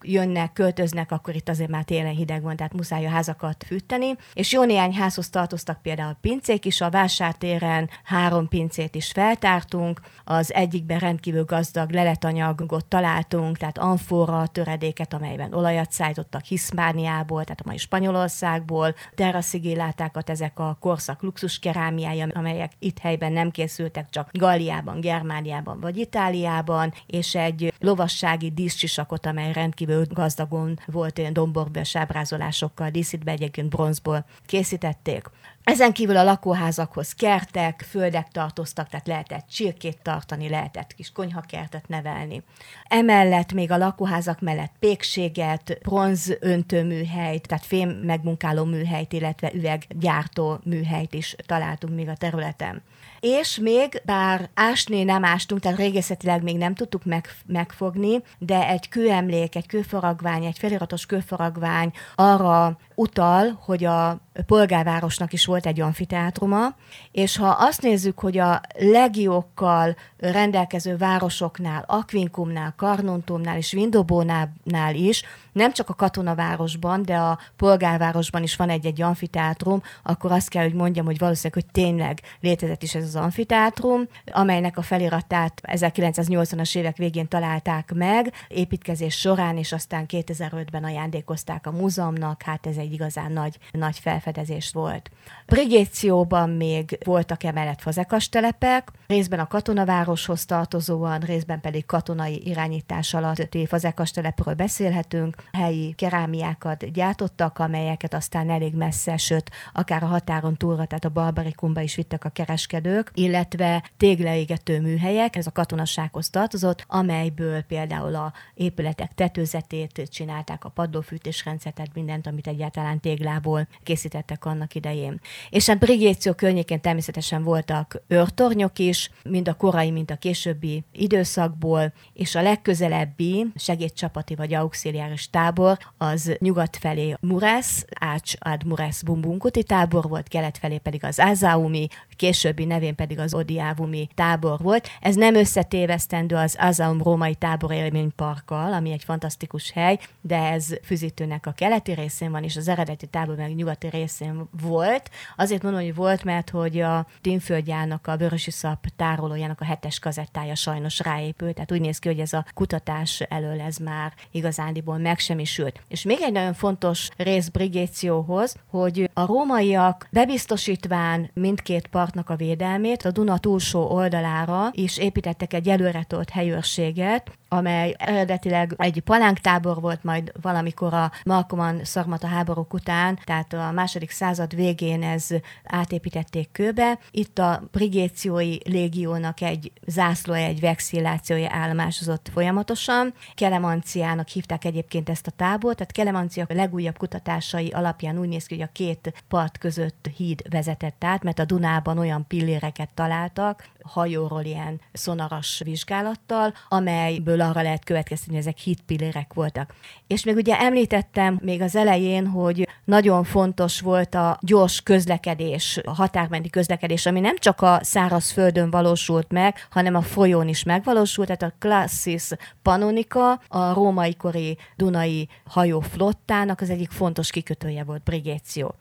jönnek, 0.02 0.54
költöznek, 0.54 1.12
akkor 1.12 1.36
itt 1.36 1.50
azért 1.50 1.70
már 1.70 1.84
télen 1.84 2.16
hideg 2.16 2.42
van, 2.42 2.56
tehát 2.56 2.74
muszáj 2.74 3.06
a 3.06 3.10
házakat 3.10 3.64
fűteni. 3.68 4.16
És 4.34 4.52
jó 4.52 4.64
néhány 4.64 4.94
házhoz 4.94 5.30
tartoztak 5.30 5.82
például 5.82 6.18
pincér, 6.22 6.47
pincék 6.48 6.66
is, 6.66 6.82
a 6.82 6.90
vásártéren 6.90 7.90
három 8.04 8.48
pincét 8.48 8.96
is 8.96 9.12
feltártunk, 9.12 10.02
az 10.24 10.54
egyikben 10.54 11.00
rendkívül 11.00 11.44
gazdag 11.44 11.92
leletanyagot 11.92 12.86
találtunk, 12.86 13.58
tehát 13.58 13.78
amfora 13.78 14.48
töredéket, 14.48 15.14
amelyben 15.14 15.54
olajat 15.54 15.92
szállítottak 15.92 16.44
Hiszpániából, 16.44 17.44
tehát 17.44 17.60
a 17.60 17.64
mai 17.66 17.78
Spanyolországból, 17.78 18.96
terraszigillátákat, 19.16 20.30
ezek 20.30 20.60
a 20.60 20.78
korszak 20.80 21.22
luxus 21.22 21.60
kerámiája, 21.60 22.28
amelyek 22.34 22.72
itt 22.80 23.00
helyben 23.00 23.32
nem 23.32 23.52
készültek, 23.52 24.10
csak 24.10 24.30
Galliában, 24.32 25.00
Germániában 25.00 25.80
vagy 25.80 25.98
Itáliában, 25.98 26.94
és 27.06 27.36
egy 27.36 27.74
lovassági 27.80 28.52
díszcsisakot, 28.52 29.26
amely 29.26 29.54
rendkívül 29.54 30.06
gazdagon 30.10 30.80
volt 30.86 31.18
ilyen 31.18 31.34
domborbős 31.34 31.96
ábrázolásokkal 31.96 32.90
díszítve, 32.90 33.32
egyébként 33.32 33.70
bronzból 33.70 34.26
készítették. 34.46 35.30
Ezen 35.68 35.94
kívül 35.94 36.18
a 36.18 36.24
lakóházakhoz 36.24 37.14
kertek, 37.14 37.86
földek 37.90 38.28
tartoztak, 38.32 38.90
tehát 38.90 39.08
lehetett 39.08 39.48
csirkét 39.50 40.02
tartani, 40.02 40.50
lehetett 40.50 40.94
kis 40.94 41.12
konyhakertet 41.12 41.88
nevelni. 41.88 42.44
Emellett 42.84 43.54
még 43.54 43.72
a 43.72 43.78
lakóházak 43.78 44.42
mellett 44.42 44.72
pékséget, 44.80 45.78
bronz 45.82 46.38
öntőműhelyt, 46.40 47.48
tehát 47.48 47.66
fém 47.66 47.90
megmunkáló 47.90 48.64
műhelyt, 48.64 49.14
illetve 49.14 49.54
üveggyártó 49.54 50.60
műhelyt 50.64 51.14
is 51.14 51.36
találtunk 51.46 51.96
még 51.96 52.10
a 52.10 52.16
területen. 52.16 52.82
És 53.20 53.58
még, 53.58 54.02
bár 54.06 54.50
ásni 54.54 55.04
nem 55.04 55.26
ástunk, 55.26 55.62
tehát 55.62 55.78
régészetileg 55.78 56.44
még 56.44 56.58
nem 56.58 56.76
tudtuk 56.76 57.06
meg, 57.06 57.28
megfogni, 57.46 58.22
de 58.38 58.68
egy 58.68 58.90
kőemlék, 58.90 59.56
egy 59.56 59.68
kőfaragvány, 59.68 60.46
egy 60.46 60.58
feliratos 60.58 61.06
kőfaragvány 61.06 61.92
arra 62.16 62.78
utal, 62.96 63.60
hogy 63.62 63.84
a 63.84 64.20
polgárvárosnak 64.46 65.34
is 65.34 65.46
volt 65.46 65.66
egy 65.66 65.82
amfiteátruma, 65.82 66.76
és 67.12 67.38
ha 67.38 67.48
azt 67.48 67.82
nézzük, 67.82 68.20
hogy 68.20 68.38
a 68.38 68.62
legiókkal 68.78 69.96
rendelkező 70.18 70.98
városoknál, 70.98 71.84
Aquincumnál, 71.88 72.74
Karnuntumnál 72.78 73.58
és 73.58 73.72
Vindobónál 73.72 74.96
is, 74.96 75.24
nem 75.52 75.72
csak 75.72 75.90
a 75.90 75.94
katonavárosban, 75.94 77.04
de 77.04 77.16
a 77.16 77.40
polgárvárosban 77.56 78.44
is 78.44 78.56
van 78.56 78.70
egy-egy 78.70 79.02
amfiteátrum, 79.02 79.82
akkor 80.04 80.32
azt 80.32 80.50
kell, 80.50 80.64
hogy 80.64 80.74
mondjam, 80.74 81.06
hogy 81.06 81.18
valószínűleg, 81.18 81.64
hogy 81.64 81.84
tényleg 81.84 82.22
létezett 82.40 82.84
is 82.84 82.96
ez 82.96 83.04
az 83.04 83.16
amfiteátrum, 83.18 84.08
amelynek 84.32 84.78
a 84.78 84.82
feliratát 84.82 85.62
1980-as 85.64 86.76
évek 86.76 86.98
végén 86.98 87.28
találták 87.28 87.94
meg, 87.94 88.34
építkezés 88.48 89.16
során, 89.16 89.58
és 89.58 89.72
aztán 89.72 90.06
2005-ben 90.08 90.84
ajándékozták 90.84 91.68
a 91.68 91.72
múzeumnak, 91.72 92.42
hát 92.42 92.68
ez 92.68 92.78
egy 92.78 92.94
igazán 92.94 93.32
nagy, 93.32 93.58
nagy 93.72 94.00
felfedezés 94.00 94.72
volt. 94.74 95.12
Brigécióban 95.46 96.50
még 96.50 96.98
voltak 97.06 97.44
emellett 97.44 97.82
fazekas 97.82 98.30
telepek, 98.30 98.92
részben 99.08 99.40
a 99.40 99.48
katonavároshoz 99.48 100.46
tartozóan, 100.46 101.20
részben 101.20 101.62
pedig 101.62 101.86
katonai 101.86 102.42
irányítás 102.48 103.14
alatti 103.14 103.66
fazekas 103.66 104.12
telepről 104.12 104.54
beszélhetünk. 104.54 105.36
Helyi 105.52 105.94
kerámiákat 105.94 106.92
gyártottak, 106.92 107.60
amelyeket 107.60 108.14
aztán 108.14 108.50
elég 108.50 108.76
messze, 108.76 109.18
sőt, 109.18 109.52
akár 109.74 110.04
a 110.04 110.08
határon 110.08 110.58
túlra, 110.58 110.86
tehát 110.86 111.06
a 111.06 111.10
Barbarikumba 111.10 111.82
is 111.82 111.96
vittek 111.96 112.26
a 112.26 112.30
kereskedők, 112.30 112.97
illetve 113.14 113.84
téglaégető 113.98 114.82
műhelyek, 114.82 115.36
ez 115.36 115.48
a 115.48 115.52
katonasághoz 115.52 116.30
tartozott, 116.30 116.84
amelyből 116.88 117.62
például 117.62 118.16
a 118.16 118.34
épületek 118.54 119.14
tetőzetét 119.16 120.02
csinálták, 120.10 120.66
a 120.66 120.70
padlófűtésrendszert, 120.70 121.76
tehát 121.76 121.94
mindent, 121.94 122.28
amit 122.28 122.48
egyáltalán 122.48 123.00
téglából 123.00 123.68
készítettek 123.84 124.46
annak 124.46 124.76
idején. 124.76 125.20
És 125.50 125.68
hát 125.68 125.80
Brigéció 125.80 126.34
környékén 126.34 126.82
természetesen 126.82 127.44
voltak 127.44 128.02
őrtornyok 128.08 128.80
is, 128.80 129.12
mind 129.24 129.48
a 129.48 129.54
korai, 129.54 129.92
mind 129.92 130.12
a 130.12 130.16
későbbi 130.16 130.84
időszakból, 130.92 131.94
és 132.14 132.36
a 132.36 132.42
legközelebbi 132.42 133.46
segédcsapati 133.56 134.36
vagy 134.36 134.54
auxiliáris 134.54 135.30
tábor 135.30 135.78
az 135.98 136.36
nyugat 136.40 136.78
felé 136.78 137.16
Murász, 137.20 137.86
Ács 138.00 138.34
ad 138.40 138.66
Murász 138.66 139.02
Bumbunkuti 139.02 139.64
tábor 139.64 140.08
volt, 140.08 140.28
kelet 140.28 140.58
felé 140.58 140.78
pedig 140.78 141.04
az 141.04 141.20
Ázáumi, 141.20 141.88
későbbi 142.18 142.66
nevén 142.66 142.96
pedig 142.96 143.20
az 143.20 143.34
Odiávumi 143.34 144.08
tábor 144.16 144.60
volt. 144.60 144.90
Ez 145.02 145.16
nem 145.16 145.36
összetévesztendő 145.36 146.36
az 146.36 146.56
Azaum 146.60 147.04
római 147.04 147.36
tábor 147.36 147.72
élményparkkal, 147.72 148.74
ami 148.74 148.92
egy 148.92 149.04
fantasztikus 149.04 149.72
hely, 149.72 150.00
de 150.22 150.38
ez 150.38 150.68
Füzítőnek 150.84 151.46
a 151.46 151.52
keleti 151.52 151.92
részén 151.92 152.32
van, 152.32 152.44
és 152.44 152.56
az 152.56 152.68
eredeti 152.68 153.08
tábor 153.08 153.36
meg 153.36 153.56
nyugati 153.56 153.88
részén 153.90 154.50
volt. 154.62 155.10
Azért 155.36 155.64
mondom, 155.64 155.82
hogy 155.82 155.96
volt, 155.96 156.24
mert 156.24 156.50
hogy 156.50 156.80
a 156.80 157.08
Tínföldjának, 157.22 158.08
a 158.08 158.18
Vörösi 158.18 158.52
Szap 158.52 158.86
tárolójának 158.96 159.62
a 159.62 159.66
hetes 159.66 160.00
kazettája 160.00 160.56
sajnos 160.56 161.00
ráépült, 161.00 161.54
tehát 161.54 161.72
úgy 161.72 161.82
néz 161.82 162.00
ki, 162.00 162.08
hogy 162.08 162.20
ez 162.20 162.34
a 162.34 162.46
kutatás 162.54 163.22
elől 163.22 163.62
ez 163.62 163.78
már 163.78 164.14
igazándiból 164.32 164.98
megsemmisült. 164.98 165.82
És 165.88 166.04
még 166.04 166.18
egy 166.22 166.32
nagyon 166.32 166.54
fontos 166.54 167.10
rész 167.18 167.48
Brigécióhoz, 167.48 168.56
hogy 168.70 169.10
a 169.14 169.26
rómaiak 169.26 170.08
bebiztosítván 170.12 171.30
mindkét 171.34 171.88
partnak 172.08 172.30
a 172.30 172.46
védelmét, 172.46 173.06
a 173.06 173.12
Duna 173.12 173.38
túlsó 173.38 173.90
oldalára 173.90 174.70
is 174.72 174.98
építettek 174.98 175.54
egy 175.54 175.70
előretolt 175.70 176.30
helyőrséget, 176.30 177.32
amely 177.48 177.96
eredetileg 177.98 178.74
egy 178.78 179.00
palánktábor 179.00 179.82
volt, 179.82 180.04
majd 180.04 180.32
valamikor 180.42 180.94
a 180.94 181.12
Malkoman 181.26 181.84
szarmata 181.84 182.28
háborúk 182.28 182.74
után, 182.74 183.20
tehát 183.24 183.54
a 183.54 183.72
második 183.72 184.12
század 184.12 184.56
végén 184.56 185.04
ez 185.04 185.28
átépítették 185.64 186.52
kőbe. 186.52 187.00
Itt 187.12 187.40
a 187.40 187.64
brigéciói 187.72 188.58
légiónak 188.66 189.42
egy 189.42 189.72
zászlója, 189.86 190.46
egy 190.46 190.60
vexillációja 190.60 191.50
állomásozott 191.52 192.30
folyamatosan. 192.34 193.14
Kelemanciának 193.36 194.28
hívták 194.28 194.66
egyébként 194.66 195.10
ezt 195.10 195.28
a 195.28 195.32
tábort, 195.32 195.78
tehát 195.78 195.92
Kelemancia 195.92 196.46
legújabb 196.48 196.98
kutatásai 196.98 197.70
alapján 197.70 198.20
úgy 198.20 198.28
néz 198.28 198.46
ki, 198.46 198.54
hogy 198.56 198.64
a 198.64 198.72
két 198.72 199.24
part 199.28 199.58
között 199.58 200.10
híd 200.16 200.42
vezetett 200.50 201.04
át, 201.04 201.24
mert 201.24 201.40
a 201.40 201.46
Dunában 201.46 201.98
olyan 201.98 202.28
pilléreket 202.28 202.90
találtak, 202.94 203.64
hajóról 203.88 204.44
ilyen 204.44 204.82
szonaras 204.94 205.62
vizsgálattal, 205.64 206.54
amelyből 206.70 207.42
arra 207.42 207.62
lehet 207.62 207.84
következtetni, 207.84 208.36
hogy 208.36 208.44
ezek 208.44 208.58
hitpillérek 208.58 209.34
voltak. 209.34 209.74
És 210.08 210.24
még 210.24 210.36
ugye 210.36 210.60
említettem 210.60 211.40
még 211.42 211.62
az 211.62 211.76
elején, 211.76 212.28
hogy 212.28 212.68
nagyon 212.84 213.24
fontos 213.24 213.80
volt 213.80 214.16
a 214.16 214.38
gyors 214.42 214.82
közlekedés, 214.82 215.80
a 215.84 215.96
határmenti 215.96 216.50
közlekedés, 216.50 217.06
ami 217.06 217.20
nem 217.20 217.38
csak 217.38 217.62
a 217.62 217.80
szárazföldön 217.82 218.70
valósult 218.70 219.32
meg, 219.32 219.68
hanem 219.70 219.96
a 219.96 220.02
folyón 220.02 220.48
is 220.48 220.64
megvalósult, 220.64 221.28
tehát 221.28 221.54
a 221.54 221.58
Classis 221.60 222.30
Panonica, 222.62 223.32
a 223.48 223.74
római 223.74 224.16
kori 224.16 224.58
Dunai 224.76 225.30
hajóflottának 225.46 226.62
az 226.62 226.70
egyik 226.70 226.92
fontos 226.92 227.30
kikötője 227.30 227.84
volt 227.84 228.04
Brigéció. 228.04 228.76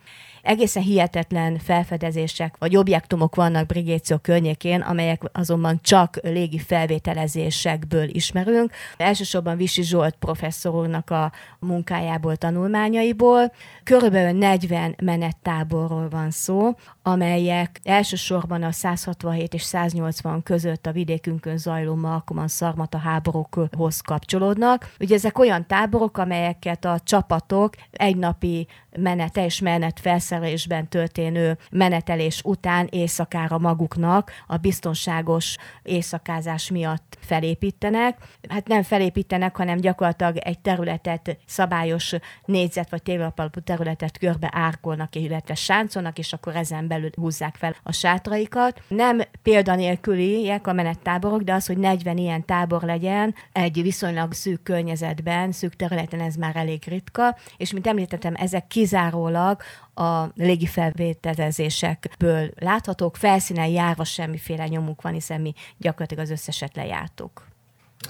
Egészen 0.47 0.83
hihetetlen 0.83 1.59
felfedezések 1.59 2.55
vagy 2.59 2.77
objektumok 2.77 3.35
vannak 3.35 3.67
Brigéció 3.67 4.17
környékén, 4.17 4.81
amelyek 4.81 5.23
azonban 5.33 5.81
csak 5.83 6.17
légi 6.23 6.59
felvételezésekből 6.59 8.09
ismerünk. 8.09 8.73
Elsősorban 8.97 9.57
Visi 9.57 9.83
Zsolt 9.83 10.15
professzor 10.15 10.75
a 11.07 11.33
munkájából, 11.59 12.37
tanulmányaiból. 12.37 13.53
Körülbelül 13.85 14.39
40 14.39 14.95
menettáborról 15.03 16.09
van 16.09 16.31
szó, 16.31 16.75
amelyek 17.09 17.81
elsősorban 17.83 18.63
a 18.63 18.73
167 18.73 19.55
és 19.55 19.63
180 19.63 20.43
között 20.43 20.87
a 20.87 20.93
vidékünkön 20.93 21.59
zajló 21.59 21.95
Malkoman 21.95 22.49
szarmata 22.49 22.99
háborúkhoz 22.99 24.01
kapcsolódnak. 24.01 24.95
Ugye 25.01 25.15
ezek 25.15 25.39
olyan 25.39 25.67
táborok, 25.67 26.19
amelyeket 26.19 26.85
a 26.85 27.01
csapatok 27.05 27.75
egynapi 27.91 28.67
menete 28.97 29.45
és 29.45 29.61
menet 29.61 30.01
felszerelésben 30.01 30.89
történő 30.89 31.59
menetelés 31.71 32.41
után 32.45 32.87
éjszakára 32.91 33.59
maguknak 33.59 34.31
a 34.47 34.57
biztonságos 34.57 35.57
éjszakázás 35.83 36.71
miatt 36.71 37.19
felépítenek. 37.21 38.19
Hát 38.49 38.69
nem 38.69 38.83
felépítenek, 38.83 39.57
hanem 39.57 39.77
gyakorlatilag 39.77 40.37
egy 40.37 40.59
területet, 40.59 41.39
szabályos 41.47 42.15
négyzet 42.45 42.91
vagy 42.91 43.03
téglapalapú 43.03 43.61
területet 43.61 44.19
körbe 44.19 44.49
árkolnak, 44.53 45.15
illetve 45.15 45.55
sáncolnak, 45.55 46.19
és 46.19 46.33
akkor 46.33 46.57
ezen 46.57 46.89
belül 46.97 47.11
húzzák 47.17 47.55
fel 47.55 47.77
a 47.83 47.93
sátraikat. 47.93 48.83
Nem 48.89 49.21
példanélküliek 49.43 50.67
a 50.67 50.73
menettáborok, 50.73 51.43
de 51.43 51.53
az, 51.53 51.67
hogy 51.67 51.79
40 51.79 52.17
ilyen 52.17 52.45
tábor 52.45 52.83
legyen 52.83 53.35
egy 53.53 53.83
viszonylag 53.83 54.33
szűk 54.33 54.63
környezetben, 54.63 55.53
szűk 55.53 55.77
területen 55.77 56.21
ez 56.21 56.35
már 56.35 56.57
elég 56.57 56.83
ritka, 56.87 57.37
és 57.57 57.73
mint 57.73 57.87
említettem, 57.87 58.35
ezek 58.37 58.67
kizárólag 58.67 59.61
a 59.95 60.25
légifelvételezésekből 60.35 62.51
láthatók, 62.59 63.17
felszínen 63.17 63.69
járva 63.69 64.05
semmiféle 64.05 64.67
nyomuk 64.67 65.03
van, 65.03 65.13
hiszen 65.13 65.41
mi 65.41 65.53
gyakorlatilag 65.79 66.25
az 66.25 66.31
összeset 66.31 66.77
lejártuk. 66.77 67.56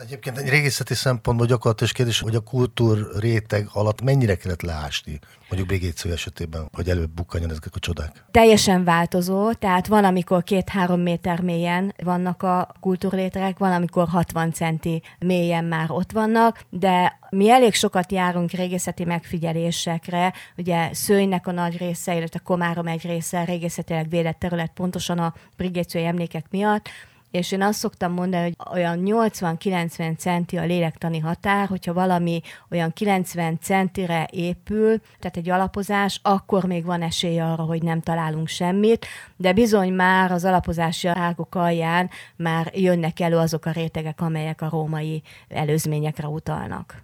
Egyébként 0.01 0.39
egy 0.39 0.49
régészeti 0.49 0.95
szempontból 0.95 1.47
gyakorlatilag 1.47 1.93
kérdés, 1.93 2.21
hogy 2.21 2.35
a 2.35 2.41
kultúr 2.41 3.09
réteg 3.19 3.69
alatt 3.73 4.03
mennyire 4.03 4.35
kellett 4.35 4.63
leásni, 4.63 5.19
mondjuk 5.49 5.67
Brigétsző 5.67 6.13
esetében, 6.13 6.69
hogy 6.73 6.89
előbb 6.89 7.11
bukkanjon 7.11 7.51
ezek 7.51 7.75
a 7.75 7.79
csodák? 7.79 8.25
Teljesen 8.31 8.85
változó, 8.85 9.53
tehát 9.53 9.87
van, 9.87 10.05
amikor 10.05 10.43
két-három 10.43 11.01
méter 11.01 11.41
mélyen 11.41 11.95
vannak 12.03 12.43
a 12.43 12.75
kultúrlétrek, 12.81 13.59
van, 13.59 13.73
amikor 13.73 14.09
60 14.09 14.53
centi 14.53 15.03
mélyen 15.19 15.65
már 15.65 15.91
ott 15.91 16.13
vannak, 16.13 16.65
de 16.71 17.19
mi 17.31 17.51
elég 17.51 17.75
sokat 17.75 18.13
járunk 18.13 18.51
régészeti 18.51 19.05
megfigyelésekre, 19.05 20.33
ugye 20.57 20.91
Szőnynek 20.93 21.47
a 21.47 21.53
nagy 21.53 21.77
része, 21.77 22.17
illetve 22.17 22.39
Komárom 22.39 22.87
egy 22.87 23.03
része 23.03 23.45
régészetileg 23.45 24.09
védett 24.09 24.39
terület 24.39 24.71
pontosan 24.75 25.19
a 25.19 25.35
brigétszői 25.57 26.05
emlékek 26.05 26.47
miatt, 26.51 26.89
és 27.37 27.53
én 27.53 27.63
azt 27.63 27.79
szoktam 27.79 28.13
mondani, 28.13 28.43
hogy 28.43 28.79
olyan 28.79 29.03
80-90 29.05 30.17
centi 30.19 30.57
a 30.57 30.65
lélektani 30.65 31.19
határ, 31.19 31.67
hogyha 31.69 31.93
valami 31.93 32.41
olyan 32.71 32.93
90 32.93 33.59
centire 33.61 34.29
épül, 34.33 35.01
tehát 35.19 35.37
egy 35.37 35.51
alapozás, 35.51 36.21
akkor 36.23 36.65
még 36.65 36.85
van 36.85 37.03
esély 37.03 37.41
arra, 37.41 37.63
hogy 37.63 37.83
nem 37.83 38.01
találunk 38.01 38.49
semmit, 38.49 39.07
de 39.37 39.53
bizony 39.53 39.93
már 39.93 40.33
az 40.33 40.45
alapozási 40.45 41.09
ágok 41.09 41.55
alján 41.55 42.11
már 42.37 42.71
jönnek 42.75 43.21
elő 43.21 43.37
azok 43.37 43.67
a 43.67 43.71
rétegek, 43.71 44.21
amelyek 44.21 44.63
a 44.63 44.69
római 44.71 45.23
előzményekre 45.49 46.27
utalnak. 46.27 47.03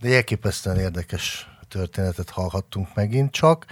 De 0.00 0.14
elképesztően 0.14 0.78
érdekes 0.78 1.48
történetet 1.68 2.30
hallhattunk 2.30 2.94
megint 2.94 3.30
csak. 3.30 3.66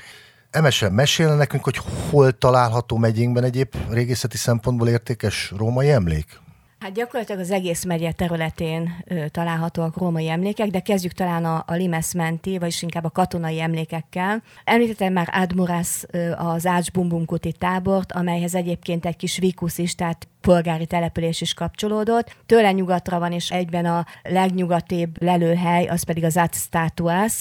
Emesen 0.52 0.92
mesélne 0.92 1.34
nekünk, 1.34 1.64
hogy 1.64 1.80
hol 2.10 2.32
található 2.32 2.96
megyénkben 2.96 3.44
egyéb 3.44 3.74
régészeti 3.90 4.36
szempontból 4.36 4.88
értékes 4.88 5.52
római 5.56 5.90
emlék? 5.90 6.40
Hát 6.78 6.92
gyakorlatilag 6.92 7.40
az 7.40 7.50
egész 7.50 7.84
megye 7.84 8.12
területén 8.12 9.04
ö, 9.06 9.28
találhatóak 9.28 9.96
római 9.96 10.28
emlékek, 10.28 10.68
de 10.68 10.80
kezdjük 10.80 11.12
talán 11.12 11.44
a, 11.44 11.64
a 11.66 11.74
Limes 11.74 12.12
menti, 12.12 12.58
vagyis 12.58 12.82
inkább 12.82 13.04
a 13.04 13.10
katonai 13.10 13.60
emlékekkel. 13.60 14.42
Említettem 14.64 15.12
már 15.12 15.28
Admurász 15.32 16.06
az 16.36 16.66
Ács 16.66 16.90
Bumbumkuti 16.90 17.52
tábort, 17.52 18.12
amelyhez 18.12 18.54
egyébként 18.54 19.06
egy 19.06 19.16
kis 19.16 19.38
vikusz 19.38 19.78
is, 19.78 19.94
tehát 19.94 20.28
polgári 20.40 20.86
település 20.86 21.40
is 21.40 21.54
kapcsolódott. 21.54 22.36
Tőle 22.46 22.72
nyugatra 22.72 23.18
van, 23.18 23.32
és 23.32 23.50
egyben 23.50 23.84
a 23.84 24.06
legnyugatibb 24.22 25.22
lelőhely, 25.22 25.86
az 25.86 26.02
pedig 26.02 26.24
az 26.24 26.36
Ács 26.36 26.56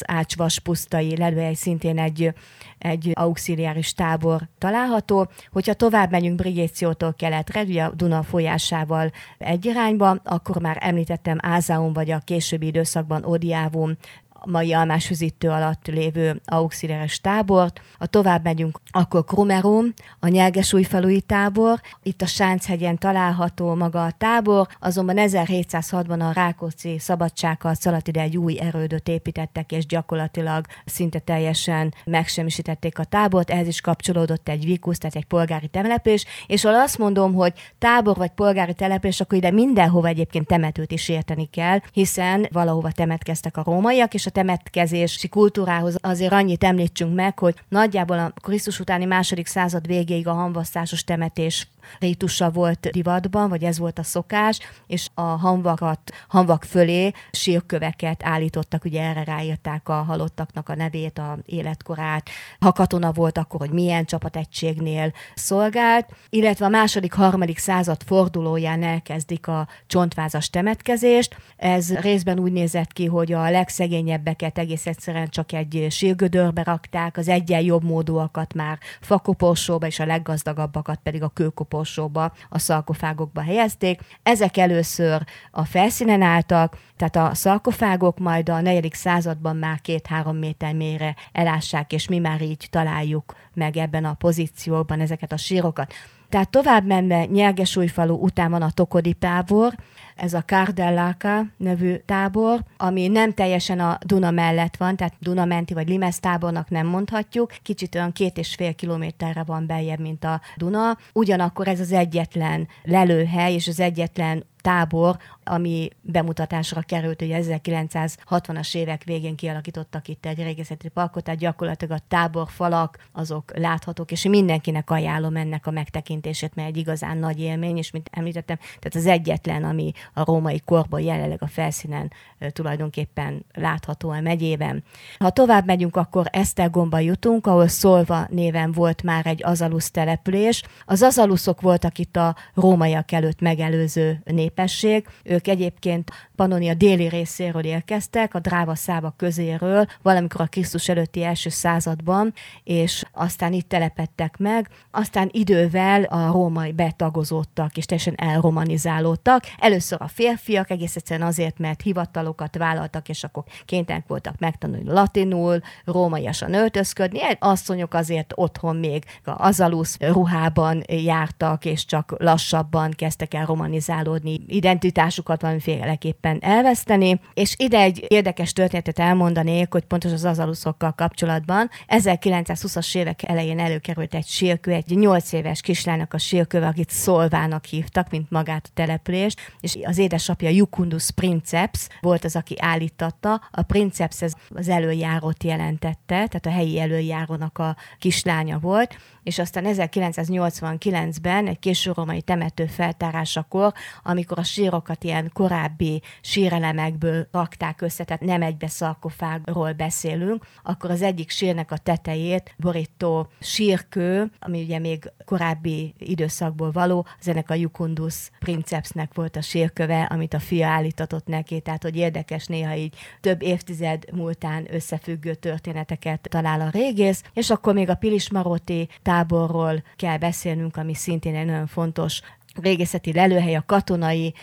Ácsvas 0.06 0.60
pusztai 0.60 1.18
lelőhely, 1.18 1.54
szintén 1.54 2.00
egy 2.00 2.34
egy 2.82 3.12
auxiliáris 3.14 3.94
tábor 3.94 4.42
található. 4.58 5.28
Hogyha 5.52 5.74
tovább 5.74 6.12
megyünk 6.12 6.36
Brigéciótól 6.36 7.14
keletre, 7.14 7.62
ugye 7.62 7.84
a 7.84 7.92
Duna 7.96 8.24
folyásával 8.24 9.12
egy 9.38 9.66
irányba, 9.66 10.20
akkor 10.24 10.62
már 10.62 10.78
említettem 10.80 11.38
Ázáum, 11.42 11.94
vagy 11.94 12.12
a 12.12 12.22
későbbi 12.24 12.66
időszakban 12.66 13.26
Odiávum 13.26 13.98
mai 14.46 14.74
almásfüzítő 14.74 15.50
alatt 15.50 15.88
lévő 15.88 16.42
auxiliáris 16.46 17.22
tábort. 17.22 17.82
A 17.98 18.06
tovább 18.06 18.44
megyünk, 18.44 18.80
akkor 18.92 19.26
Krumerum, 19.26 19.94
a 20.20 20.28
Nyelgesújfalui 20.28 21.22
tábor. 21.22 21.82
Itt 22.04 22.22
a 22.22 22.26
Sánchegyen 22.26 22.98
található 22.98 23.76
maga 23.76 24.04
a 24.04 24.12
tábor, 24.12 24.68
azonban 24.80 25.16
1706-ban 25.20 26.30
a 26.30 26.32
Rákóczi 26.34 27.00
szabadságharc 27.00 28.08
ide 28.08 28.22
egy 28.22 28.38
új 28.38 28.60
erődöt 28.60 29.08
építettek, 29.08 29.72
és 29.72 29.86
gyakorlatilag 29.86 30.66
szinte 30.86 31.20
teljesen 31.20 31.94
megsemmisítették 32.06 33.00
a 33.00 33.04
tábort. 33.04 33.50
Ehhez 33.50 33.68
is 33.68 33.82
kapcsolódott 33.82 34.50
egy 34.50 34.66
vikusz, 34.66 34.98
tehát 34.98 35.16
egy 35.16 35.26
polgári 35.26 35.68
telepés, 35.68 36.26
és 36.48 36.62
ha 36.62 36.70
azt 36.70 36.98
mondom, 36.98 37.34
hogy 37.34 37.54
tábor 37.78 38.16
vagy 38.16 38.30
polgári 38.30 38.74
telepés, 38.74 39.22
akkor 39.22 39.38
ide 39.38 39.52
mindenhova 39.52 40.08
egyébként 40.08 40.48
temetőt 40.48 40.92
is 40.92 41.10
érteni 41.10 41.46
kell, 41.46 41.80
hiszen 41.92 42.48
valahova 42.52 42.92
temetkeztek 42.92 43.58
a 43.58 43.64
rómaiak, 43.64 44.14
és 44.14 44.26
a 44.26 44.31
temetkezési 44.32 45.28
kultúrához 45.28 45.98
azért 46.02 46.32
annyit 46.32 46.64
említsünk 46.64 47.16
meg, 47.16 47.40
hogy 47.40 47.56
nagyjából 47.70 48.20
a 48.20 48.34
Krisztus 48.42 48.80
utáni 48.80 49.06
második 49.06 49.48
század 49.48 49.88
végéig 49.88 50.28
a 50.28 50.34
hamvasztásos 50.34 51.04
temetés 51.04 51.68
rítusa 52.00 52.50
volt 52.50 52.90
divatban, 52.92 53.50
vagy 53.50 53.64
ez 53.64 53.78
volt 53.78 54.00
a 54.00 54.04
szokás, 54.04 54.60
és 54.88 55.08
a 55.14 55.22
hamvakat, 55.22 56.00
hamvak 56.28 56.64
fölé 56.64 57.12
sírköveket 57.32 58.22
állítottak, 58.24 58.86
ugye 58.86 59.02
erre 59.02 59.24
ráírták 59.24 59.90
a 59.90 59.94
halottaknak 59.94 60.70
a 60.70 60.76
nevét, 60.76 61.18
a 61.18 61.38
életkorát, 61.46 62.30
ha 62.60 62.72
katona 62.72 63.12
volt, 63.12 63.38
akkor 63.38 63.60
hogy 63.60 63.72
milyen 63.72 64.06
csapategységnél 64.06 65.14
szolgált, 65.36 66.10
illetve 66.30 66.66
a 66.66 66.70
második, 66.70 67.14
harmadik 67.14 67.58
század 67.58 68.04
fordulóján 68.06 68.84
elkezdik 68.84 69.48
a 69.48 69.68
csontvázas 69.88 70.50
temetkezést. 70.50 71.36
Ez 71.58 71.94
részben 71.98 72.40
úgy 72.40 72.52
nézett 72.52 72.94
ki, 72.94 73.06
hogy 73.06 73.32
a 73.32 73.50
legszegényebbeket 73.50 74.58
egész 74.58 74.86
egyszerűen 74.86 75.30
csak 75.30 75.52
egy 75.52 75.88
sírgödörbe 75.90 76.64
rakták, 76.64 77.18
az 77.18 77.28
egyen 77.28 77.62
jobb 77.62 77.84
módúakat 77.84 78.54
már 78.54 78.78
fakoporsóba, 79.02 79.88
és 79.88 80.00
a 80.00 80.06
leggazdagabbakat 80.06 81.00
pedig 81.04 81.24
a 81.24 81.30
kőkoporsóba 81.30 81.81
koporsóba, 81.82 82.32
a 82.50 82.60
szalkofágokba 82.60 83.42
helyezték. 83.42 84.02
Ezek 84.24 84.58
először 84.58 85.24
a 85.52 85.66
felszínen 85.66 86.22
álltak, 86.22 86.78
tehát 86.98 87.16
a 87.16 87.36
szalkofágok 87.36 88.20
majd 88.20 88.50
a 88.50 88.62
negyedik 88.62 88.94
században 88.94 89.56
már 89.56 89.82
két-három 89.82 90.38
méter 90.38 90.74
mélyre 90.74 91.16
elássák, 91.32 91.94
és 91.94 92.08
mi 92.08 92.20
már 92.20 92.42
így 92.42 92.68
találjuk 92.70 93.36
meg 93.54 93.78
ebben 93.78 94.06
a 94.06 94.14
pozícióban 94.14 95.00
ezeket 95.00 95.32
a 95.32 95.38
sírokat. 95.38 95.94
Tehát 96.30 96.50
tovább 96.50 96.86
menve 96.86 97.26
Nyergesújfalu 97.26 98.16
után 98.16 98.52
van 98.52 98.62
a 98.62 98.72
Tokodi 98.72 99.14
tábor, 99.14 99.74
ez 100.22 100.34
a 100.34 100.44
Cardelláka 100.44 101.46
nevű 101.58 101.96
tábor, 101.96 102.64
ami 102.78 103.08
nem 103.08 103.34
teljesen 103.34 103.80
a 103.80 103.98
Duna 104.06 104.32
mellett 104.32 104.78
van, 104.78 104.96
tehát 104.96 105.14
Dunamenti 105.20 105.74
vagy 105.74 105.88
Limes 105.88 106.20
tábornak 106.20 106.70
nem 106.70 106.88
mondhatjuk, 106.88 107.54
kicsit 107.64 107.96
olyan 107.96 108.12
két 108.12 108.38
és 108.38 108.56
fél 108.56 108.74
kilométerre 108.74 109.44
van 109.44 109.66
beljebb, 109.66 110.00
mint 110.00 110.24
a 110.24 110.42
Duna. 110.56 110.98
Ugyanakkor 111.14 111.68
ez 111.68 111.80
az 111.80 111.92
egyetlen 111.92 112.68
lelőhely 112.84 113.54
és 113.54 113.68
az 113.68 113.80
egyetlen 113.80 114.46
tábor, 114.62 115.18
ami 115.44 115.90
bemutatásra 116.02 116.82
került, 116.82 117.20
hogy 117.20 117.32
1960-as 117.34 118.76
évek 118.76 119.04
végén 119.04 119.36
kialakítottak 119.36 120.08
itt 120.08 120.26
egy 120.26 120.44
régészeti 120.44 120.88
parkot, 120.88 121.24
tehát 121.24 121.40
gyakorlatilag 121.40 121.98
a 121.98 122.04
táborfalak 122.08 122.98
azok 123.12 123.58
láthatók, 123.58 124.12
és 124.12 124.24
mindenkinek 124.24 124.90
ajánlom 124.90 125.36
ennek 125.36 125.68
a 125.68 125.72
megtekintését, 125.72 126.56
mert 126.56 126.68
egy 126.68 126.78
igazán 126.78 127.18
nagy 127.18 127.40
élmény, 127.40 127.78
és 127.78 127.92
mint 127.92 128.10
említettem, 128.12 128.58
tehát 128.58 128.96
az 128.96 129.06
egyetlen, 129.06 129.64
ami 129.64 129.92
a 130.14 130.26
római 130.26 130.60
korban 130.66 131.02
jelenleg 131.02 131.42
a 131.42 131.48
felszínen 131.48 132.12
tulajdonképpen 132.50 133.46
látható 133.54 134.10
a 134.10 134.22
megyében. 134.22 134.84
Ha 135.20 135.30
tovább 135.30 135.66
megyünk, 135.66 135.96
akkor 135.96 136.26
Esztergomba 136.32 137.00
jutunk, 137.00 137.48
ahol 137.48 137.68
Szolva 137.68 138.28
néven 138.30 138.72
volt 138.72 139.04
már 139.04 139.26
egy 139.26 139.44
azalusz 139.44 139.92
település. 139.92 140.64
Az 140.86 141.02
azaluszok 141.02 141.62
voltak 141.62 141.98
itt 141.98 142.16
a 142.16 142.36
rómaiak 142.54 143.12
előtt 143.12 143.40
megelőző 143.42 144.22
népesség. 144.56 145.08
Ők 145.24 145.48
egyébként 145.48 146.12
Pannonia 146.36 146.74
déli 146.74 147.08
részéről 147.08 147.66
érkeztek, 147.66 148.34
a 148.34 148.40
dráva 148.40 148.76
szába 148.76 149.14
közéről, 149.18 149.86
valamikor 150.02 150.42
a 150.42 150.46
Krisztus 150.46 150.90
előtti 150.90 151.24
első 151.24 151.50
században, 151.50 152.34
és 152.64 153.04
aztán 153.12 153.54
itt 153.54 153.70
telepettek 153.70 154.38
meg, 154.38 154.68
aztán 154.92 155.30
idővel 155.32 156.04
a 156.04 156.32
római 156.32 156.72
betagozódtak, 156.72 157.78
és 157.78 157.86
teljesen 157.86 158.16
elromanizálódtak. 158.18 159.44
Először 159.58 160.02
a 160.02 160.08
férfiak, 160.08 160.70
egész 160.70 160.96
egyszerűen 160.96 161.28
azért, 161.28 161.60
mert 161.60 161.82
hivatalokat 161.82 162.58
vállaltak, 162.58 163.10
és 163.10 163.24
akkor 163.24 163.44
kénytelenek 163.66 164.08
voltak 164.08 164.40
megtanulni 164.40 164.92
latinul, 164.92 165.60
rómaiasan 165.86 166.54
öltözködni. 166.54 167.20
Asszonyok 167.40 167.94
azért 167.94 168.34
otthon 168.36 168.76
még 168.76 169.04
azalusz 169.24 169.98
ruhában 170.00 170.84
jártak, 170.88 171.66
és 171.66 171.86
csak 171.86 172.16
lassabban 172.18 172.92
kezdtek 172.92 173.34
el 173.34 173.46
romanizálódni, 173.46 174.41
identitásukat 174.48 175.42
valamiféleképpen 175.42 176.38
elveszteni. 176.42 177.20
És 177.34 177.56
ide 177.58 177.80
egy 177.80 178.06
érdekes 178.08 178.54
történetet 178.54 179.00
elmondanék, 179.00 179.72
hogy 179.72 179.84
pontos 179.84 180.12
az 180.12 180.26
azaluszokkal 180.26 180.92
kapcsolatban. 180.92 181.70
1920-as 181.88 182.96
évek 182.96 183.24
elején 183.24 183.60
előkerült 183.60 184.14
egy 184.14 184.28
sírkő, 184.28 184.72
egy 184.72 184.98
8 184.98 185.32
éves 185.32 185.62
kislánynak 185.62 186.14
a 186.14 186.18
sírköve, 186.18 186.68
akit 186.68 186.90
Szolvának 186.90 187.66
hívtak, 187.66 188.10
mint 188.10 188.30
magát 188.30 188.66
a 188.66 188.72
települést, 188.74 189.40
és 189.60 189.78
az 189.84 189.98
édesapja 189.98 190.50
Jukundus 190.50 191.12
Princeps 191.12 191.88
volt 192.02 192.24
az, 192.24 192.36
aki 192.36 192.56
állítatta. 192.60 193.42
A 193.52 193.62
Princeps 193.62 194.22
ez 194.22 194.34
az 194.50 194.68
előjárót 194.68 195.44
jelentette, 195.44 195.98
tehát 196.06 196.46
a 196.46 196.50
helyi 196.52 196.80
előjárónak 196.80 197.58
a 197.58 197.76
kislánya 198.00 198.60
volt, 198.60 198.96
és 199.24 199.40
aztán 199.40 199.64
1989-ben 199.68 201.48
egy 201.48 201.60
késő 201.60 201.92
romai 201.92 202.22
temető 202.22 202.66
feltárásakor, 202.66 203.74
amikor 204.04 204.40
a 204.40 204.44
sírokat 204.44 205.04
ilyen 205.04 205.30
korábbi 205.34 206.02
sírelemekből 206.22 207.28
rakták 207.32 207.82
össze, 207.82 208.04
tehát 208.04 208.24
nem 208.24 208.42
egybe 208.42 208.68
szarkofágról 208.68 209.74
beszélünk, 209.74 210.46
akkor 210.64 210.92
az 210.92 211.02
egyik 211.02 211.30
sírnek 211.30 211.72
a 211.72 211.78
tetejét 211.78 212.56
borító 212.58 213.28
sírkő, 213.40 214.32
ami 214.40 214.62
ugye 214.62 214.80
még 214.80 215.12
korábbi 215.26 215.94
időszakból 215.98 216.72
való, 216.72 217.06
az 217.20 217.28
ennek 217.28 217.50
a 217.50 217.54
Jucundus 217.54 218.30
princepsnek 218.40 219.14
volt 219.14 219.36
a 219.36 219.42
sírköve, 219.42 220.04
amit 220.04 220.34
a 220.34 220.40
fia 220.40 220.68
állítatott 220.68 221.28
neki, 221.28 221.60
tehát 221.60 221.84
hogy 221.84 221.96
érdekes 221.96 222.46
néha 222.46 222.76
így 222.76 222.96
több 223.22 223.42
évtized 223.42 224.04
múltán 224.14 224.68
összefüggő 224.74 225.34
történeteket 225.34 226.28
talál 226.30 226.62
a 226.62 226.70
régész, 226.70 227.24
és 227.34 227.50
akkor 227.50 227.74
még 227.74 227.90
a 227.90 227.96
Pilismaroti 227.96 228.88
táborról 229.12 229.84
kell 229.96 230.18
beszélnünk, 230.18 230.78
ami 230.78 230.94
szintén 230.94 231.36
egy 231.36 231.46
nagyon 231.46 231.68
fontos 231.68 232.22
régészeti 232.62 233.14
lelőhely 233.14 233.56
a 233.56 233.64
katonai 233.66 234.34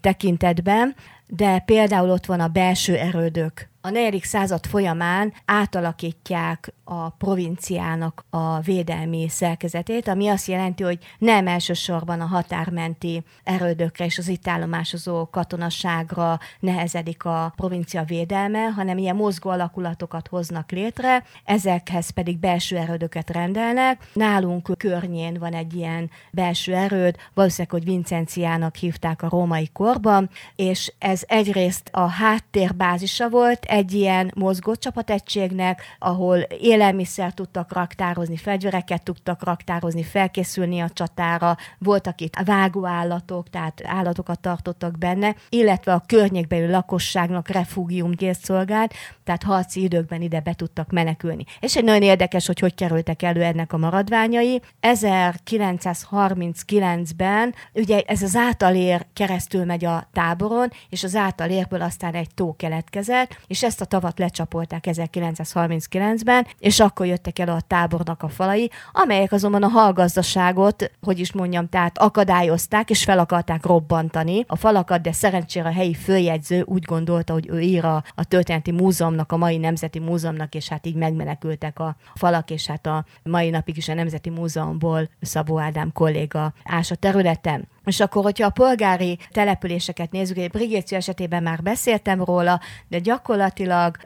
tekintetben, 0.00 0.94
de 1.26 1.58
például 1.58 2.10
ott 2.10 2.26
van 2.26 2.40
a 2.40 2.48
belső 2.48 2.96
erődök 2.96 3.69
a 3.82 3.90
negyedik 3.90 4.24
század 4.24 4.66
folyamán 4.66 5.32
átalakítják 5.44 6.72
a 6.84 7.08
provinciának 7.08 8.24
a 8.30 8.60
védelmi 8.60 9.28
szerkezetét, 9.28 10.08
ami 10.08 10.28
azt 10.28 10.46
jelenti, 10.46 10.82
hogy 10.82 10.98
nem 11.18 11.46
elsősorban 11.46 12.20
a 12.20 12.24
határmenti 12.24 13.22
erődökre 13.44 14.04
és 14.04 14.18
az 14.18 14.28
itt 14.28 14.48
állomásozó 14.48 15.28
katonaságra 15.30 16.38
nehezedik 16.60 17.24
a 17.24 17.52
provincia 17.56 18.02
védelme, 18.02 18.64
hanem 18.64 18.98
ilyen 18.98 19.16
mozgó 19.16 19.50
alakulatokat 19.50 20.28
hoznak 20.28 20.70
létre, 20.70 21.24
ezekhez 21.44 22.10
pedig 22.10 22.38
belső 22.38 22.76
erődöket 22.76 23.30
rendelnek. 23.30 24.08
Nálunk 24.12 24.78
környén 24.78 25.38
van 25.38 25.52
egy 25.52 25.74
ilyen 25.74 26.10
belső 26.30 26.74
erőd, 26.74 27.16
valószínűleg, 27.34 27.70
hogy 27.70 27.84
Vincenciának 27.84 28.76
hívták 28.76 29.22
a 29.22 29.28
római 29.28 29.68
korban, 29.72 30.30
és 30.56 30.92
ez 30.98 31.22
egyrészt 31.26 31.88
a 31.92 32.06
háttérbázisa 32.06 33.28
volt, 33.28 33.64
egy 33.70 33.92
ilyen 33.92 34.32
mozgott 34.34 34.80
csapategységnek, 34.80 35.82
ahol 35.98 36.38
élelmiszer 36.38 37.32
tudtak 37.32 37.72
raktározni, 37.72 38.36
fegyvereket 38.36 39.02
tudtak 39.02 39.44
raktározni, 39.44 40.02
felkészülni 40.02 40.80
a 40.80 40.88
csatára, 40.88 41.56
voltak 41.78 42.20
itt 42.20 42.34
vágóállatok, 42.44 43.50
tehát 43.50 43.80
állatokat 43.84 44.40
tartottak 44.40 44.98
benne, 44.98 45.34
illetve 45.48 45.92
a 45.92 46.02
környékbeli 46.06 46.70
lakosságnak 46.70 47.48
refugiumként 47.48 48.40
szolgált, 48.40 48.94
tehát 49.24 49.42
harci 49.42 49.82
időkben 49.82 50.22
ide 50.22 50.40
be 50.40 50.54
tudtak 50.54 50.90
menekülni. 50.90 51.44
És 51.60 51.76
egy 51.76 51.84
nagyon 51.84 52.02
érdekes, 52.02 52.46
hogy 52.46 52.58
hogy 52.58 52.74
kerültek 52.74 53.22
elő 53.22 53.42
ennek 53.42 53.72
a 53.72 53.76
maradványai. 53.76 54.60
1939-ben 54.80 57.54
ugye 57.74 58.00
ez 58.00 58.22
az 58.22 58.36
átalér 58.36 59.06
keresztül 59.12 59.64
megy 59.64 59.84
a 59.84 60.08
táboron, 60.12 60.70
és 60.88 61.04
az 61.04 61.16
átalérből 61.16 61.82
aztán 61.82 62.14
egy 62.14 62.34
tó 62.34 62.56
keletkezett, 62.56 63.38
és 63.46 63.59
és 63.60 63.66
ezt 63.66 63.80
a 63.80 63.84
tavat 63.84 64.18
lecsapolták 64.18 64.84
1939-ben, 64.88 66.46
és 66.58 66.80
akkor 66.80 67.06
jöttek 67.06 67.38
el 67.38 67.48
a 67.48 67.60
tábornak 67.60 68.22
a 68.22 68.28
falai, 68.28 68.70
amelyek 68.92 69.32
azonban 69.32 69.62
a 69.62 69.68
hallgazdaságot, 69.68 70.90
hogy 71.02 71.18
is 71.18 71.32
mondjam, 71.32 71.68
tehát 71.68 71.98
akadályozták, 71.98 72.90
és 72.90 73.04
fel 73.04 73.18
akarták 73.18 73.66
robbantani 73.66 74.44
a 74.46 74.56
falakat, 74.56 75.00
de 75.00 75.12
szerencsére 75.12 75.68
a 75.68 75.72
helyi 75.72 75.94
főjegyző 75.94 76.62
úgy 76.66 76.82
gondolta, 76.82 77.32
hogy 77.32 77.48
ő 77.48 77.60
ír 77.60 77.84
a, 77.84 78.04
a 78.14 78.24
történeti 78.24 78.72
múzeumnak, 78.72 79.32
a 79.32 79.36
mai 79.36 79.56
Nemzeti 79.56 79.98
Múzeumnak, 79.98 80.54
és 80.54 80.68
hát 80.68 80.86
így 80.86 80.96
megmenekültek 80.96 81.78
a 81.78 81.96
falak, 82.14 82.50
és 82.50 82.66
hát 82.66 82.86
a 82.86 83.04
mai 83.22 83.50
napig 83.50 83.76
is 83.76 83.88
a 83.88 83.94
Nemzeti 83.94 84.30
Múzeumból 84.30 85.08
Szabó 85.20 85.58
Ádám 85.58 85.92
kolléga 85.92 86.52
ás 86.64 86.90
a 86.90 86.94
területen. 86.94 87.68
És 87.84 88.00
akkor, 88.00 88.22
hogyha 88.22 88.46
a 88.46 88.50
polgári 88.50 89.18
településeket 89.30 90.10
nézzük, 90.10 90.36
egy 90.36 90.50
Brigéció 90.50 90.96
esetében 90.96 91.42
már 91.42 91.62
beszéltem 91.62 92.24
róla, 92.24 92.60
de 92.88 92.98
gyakorlatilag 92.98 93.49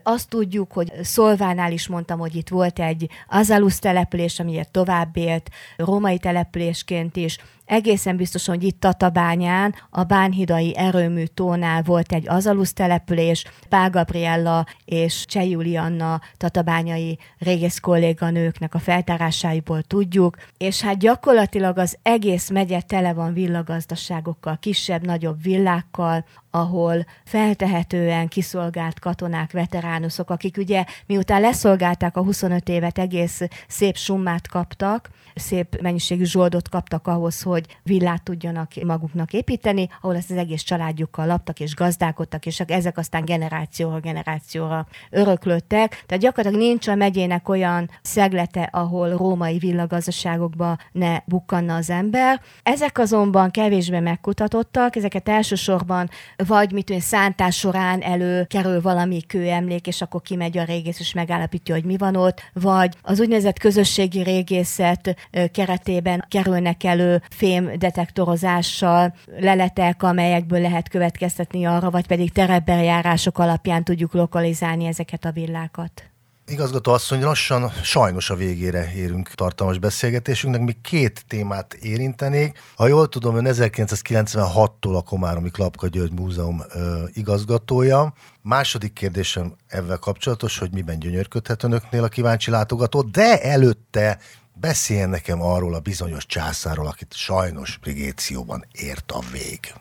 azt 0.02 0.28
tudjuk, 0.28 0.72
hogy 0.72 0.92
Szolvánál 1.02 1.72
is 1.72 1.88
mondtam, 1.88 2.18
hogy 2.18 2.34
itt 2.34 2.48
volt 2.48 2.78
egy 2.78 3.08
Azalus 3.28 3.78
település, 3.78 4.40
amiért 4.40 4.70
tovább 4.70 5.16
élt, 5.16 5.50
római 5.76 6.18
településként 6.18 7.16
is, 7.16 7.38
Egészen 7.66 8.16
biztos, 8.16 8.46
hogy 8.46 8.62
itt 8.62 8.80
Tatabányán, 8.80 9.74
a 9.90 10.02
Bánhidai 10.02 10.76
erőmű 10.76 11.24
tónál 11.24 11.82
volt 11.82 12.12
egy 12.12 12.28
azalusz 12.28 12.72
település, 12.72 13.44
Pál 13.68 13.90
Gabriella 13.90 14.66
és 14.84 15.24
Cseh 15.26 15.50
Julianna 15.50 16.20
tatabányai 16.36 17.18
régész 17.38 17.78
kolléganőknek 17.78 18.74
a 18.74 18.78
feltárásáiból 18.78 19.82
tudjuk, 19.82 20.36
és 20.56 20.80
hát 20.80 20.98
gyakorlatilag 20.98 21.78
az 21.78 21.98
egész 22.02 22.50
megye 22.50 22.80
tele 22.80 23.12
van 23.12 23.32
villagazdaságokkal, 23.32 24.58
kisebb-nagyobb 24.60 25.42
villákkal, 25.42 26.24
ahol 26.50 27.06
feltehetően 27.24 28.28
kiszolgált 28.28 28.98
katonák, 28.98 29.52
veteránuszok, 29.52 30.30
akik 30.30 30.56
ugye 30.56 30.84
miután 31.06 31.40
leszolgálták 31.40 32.16
a 32.16 32.22
25 32.22 32.68
évet, 32.68 32.98
egész 32.98 33.40
szép 33.68 33.96
summát 33.96 34.48
kaptak, 34.48 35.10
szép 35.34 35.80
mennyiségű 35.80 36.24
zsoldot 36.24 36.68
kaptak 36.68 37.06
ahhoz, 37.06 37.42
hogy 37.42 37.53
villát 37.82 38.22
tudjanak 38.22 38.70
maguknak 38.84 39.32
építeni, 39.32 39.88
ahol 40.00 40.16
ezt 40.16 40.30
az 40.30 40.36
egész 40.36 40.62
családjukkal 40.62 41.26
laptak 41.26 41.60
és 41.60 41.74
gazdálkodtak, 41.74 42.46
és 42.46 42.60
ezek 42.60 42.98
aztán 42.98 43.24
generációra 43.24 44.00
generációra 44.00 44.86
öröklődtek. 45.10 46.04
Tehát 46.06 46.22
gyakorlatilag 46.22 46.66
nincs 46.66 46.88
a 46.88 46.94
megyének 46.94 47.48
olyan 47.48 47.90
szeglete, 48.02 48.68
ahol 48.72 49.10
római 49.10 49.58
villagazdaságokba 49.58 50.76
ne 50.92 51.18
bukkanna 51.24 51.74
az 51.74 51.90
ember. 51.90 52.40
Ezek 52.62 52.98
azonban 52.98 53.50
kevésbé 53.50 53.98
megkutatottak, 53.98 54.96
ezeket 54.96 55.28
elsősorban 55.28 56.08
vagy 56.36 56.72
mit 56.72 56.90
olyan 56.90 57.02
szántás 57.02 57.56
során 57.56 58.00
előkerül 58.00 58.80
valami 58.80 59.22
kőemlék, 59.22 59.86
és 59.86 60.02
akkor 60.02 60.22
kimegy 60.22 60.58
a 60.58 60.64
régész, 60.64 61.00
és 61.00 61.12
megállapítja, 61.12 61.74
hogy 61.74 61.84
mi 61.84 61.96
van 61.96 62.16
ott, 62.16 62.42
vagy 62.52 62.94
az 63.02 63.20
úgynevezett 63.20 63.58
közösségi 63.58 64.22
régészet 64.22 65.16
keretében 65.52 66.24
kerülnek 66.28 66.84
elő 66.84 67.22
fémdetektorozással 67.44 69.14
leletek, 69.38 70.02
amelyekből 70.02 70.60
lehet 70.60 70.88
következtetni 70.88 71.64
arra, 71.64 71.90
vagy 71.90 72.06
pedig 72.06 72.32
terepbeljárások 72.32 73.38
alapján 73.38 73.84
tudjuk 73.84 74.12
lokalizálni 74.12 74.84
ezeket 74.84 75.24
a 75.24 75.30
villákat. 75.30 76.02
Igazgató 76.46 76.92
asszony, 76.92 77.22
lassan 77.22 77.70
sajnos 77.82 78.30
a 78.30 78.34
végére 78.34 78.92
érünk 78.96 79.28
tartalmas 79.28 79.78
beszélgetésünknek. 79.78 80.62
Még 80.62 80.80
két 80.80 81.24
témát 81.28 81.74
érintenék. 81.74 82.58
Ha 82.76 82.86
jól 82.86 83.08
tudom, 83.08 83.36
ön 83.36 83.46
1996-tól 83.48 84.96
a 84.96 85.02
Komáromi 85.02 85.50
Klapka 85.50 85.86
György 85.86 86.12
Múzeum 86.12 86.62
ö, 86.74 87.02
igazgatója. 87.12 88.12
Második 88.42 88.92
kérdésem 88.92 89.54
ebben 89.66 89.98
kapcsolatos, 90.00 90.58
hogy 90.58 90.72
miben 90.72 90.98
gyönyörködhet 90.98 91.62
önöknél 91.62 92.04
a 92.04 92.08
kíváncsi 92.08 92.50
látogató, 92.50 93.02
de 93.02 93.42
előtte 93.42 94.18
beszéljen 94.54 95.08
nekem 95.08 95.42
arról 95.42 95.74
a 95.74 95.80
bizonyos 95.80 96.26
császáról, 96.26 96.86
akit 96.86 97.14
sajnos 97.14 97.78
Brigécióban 97.78 98.64
ért 98.72 99.12
a 99.12 99.20
vég. 99.32 99.74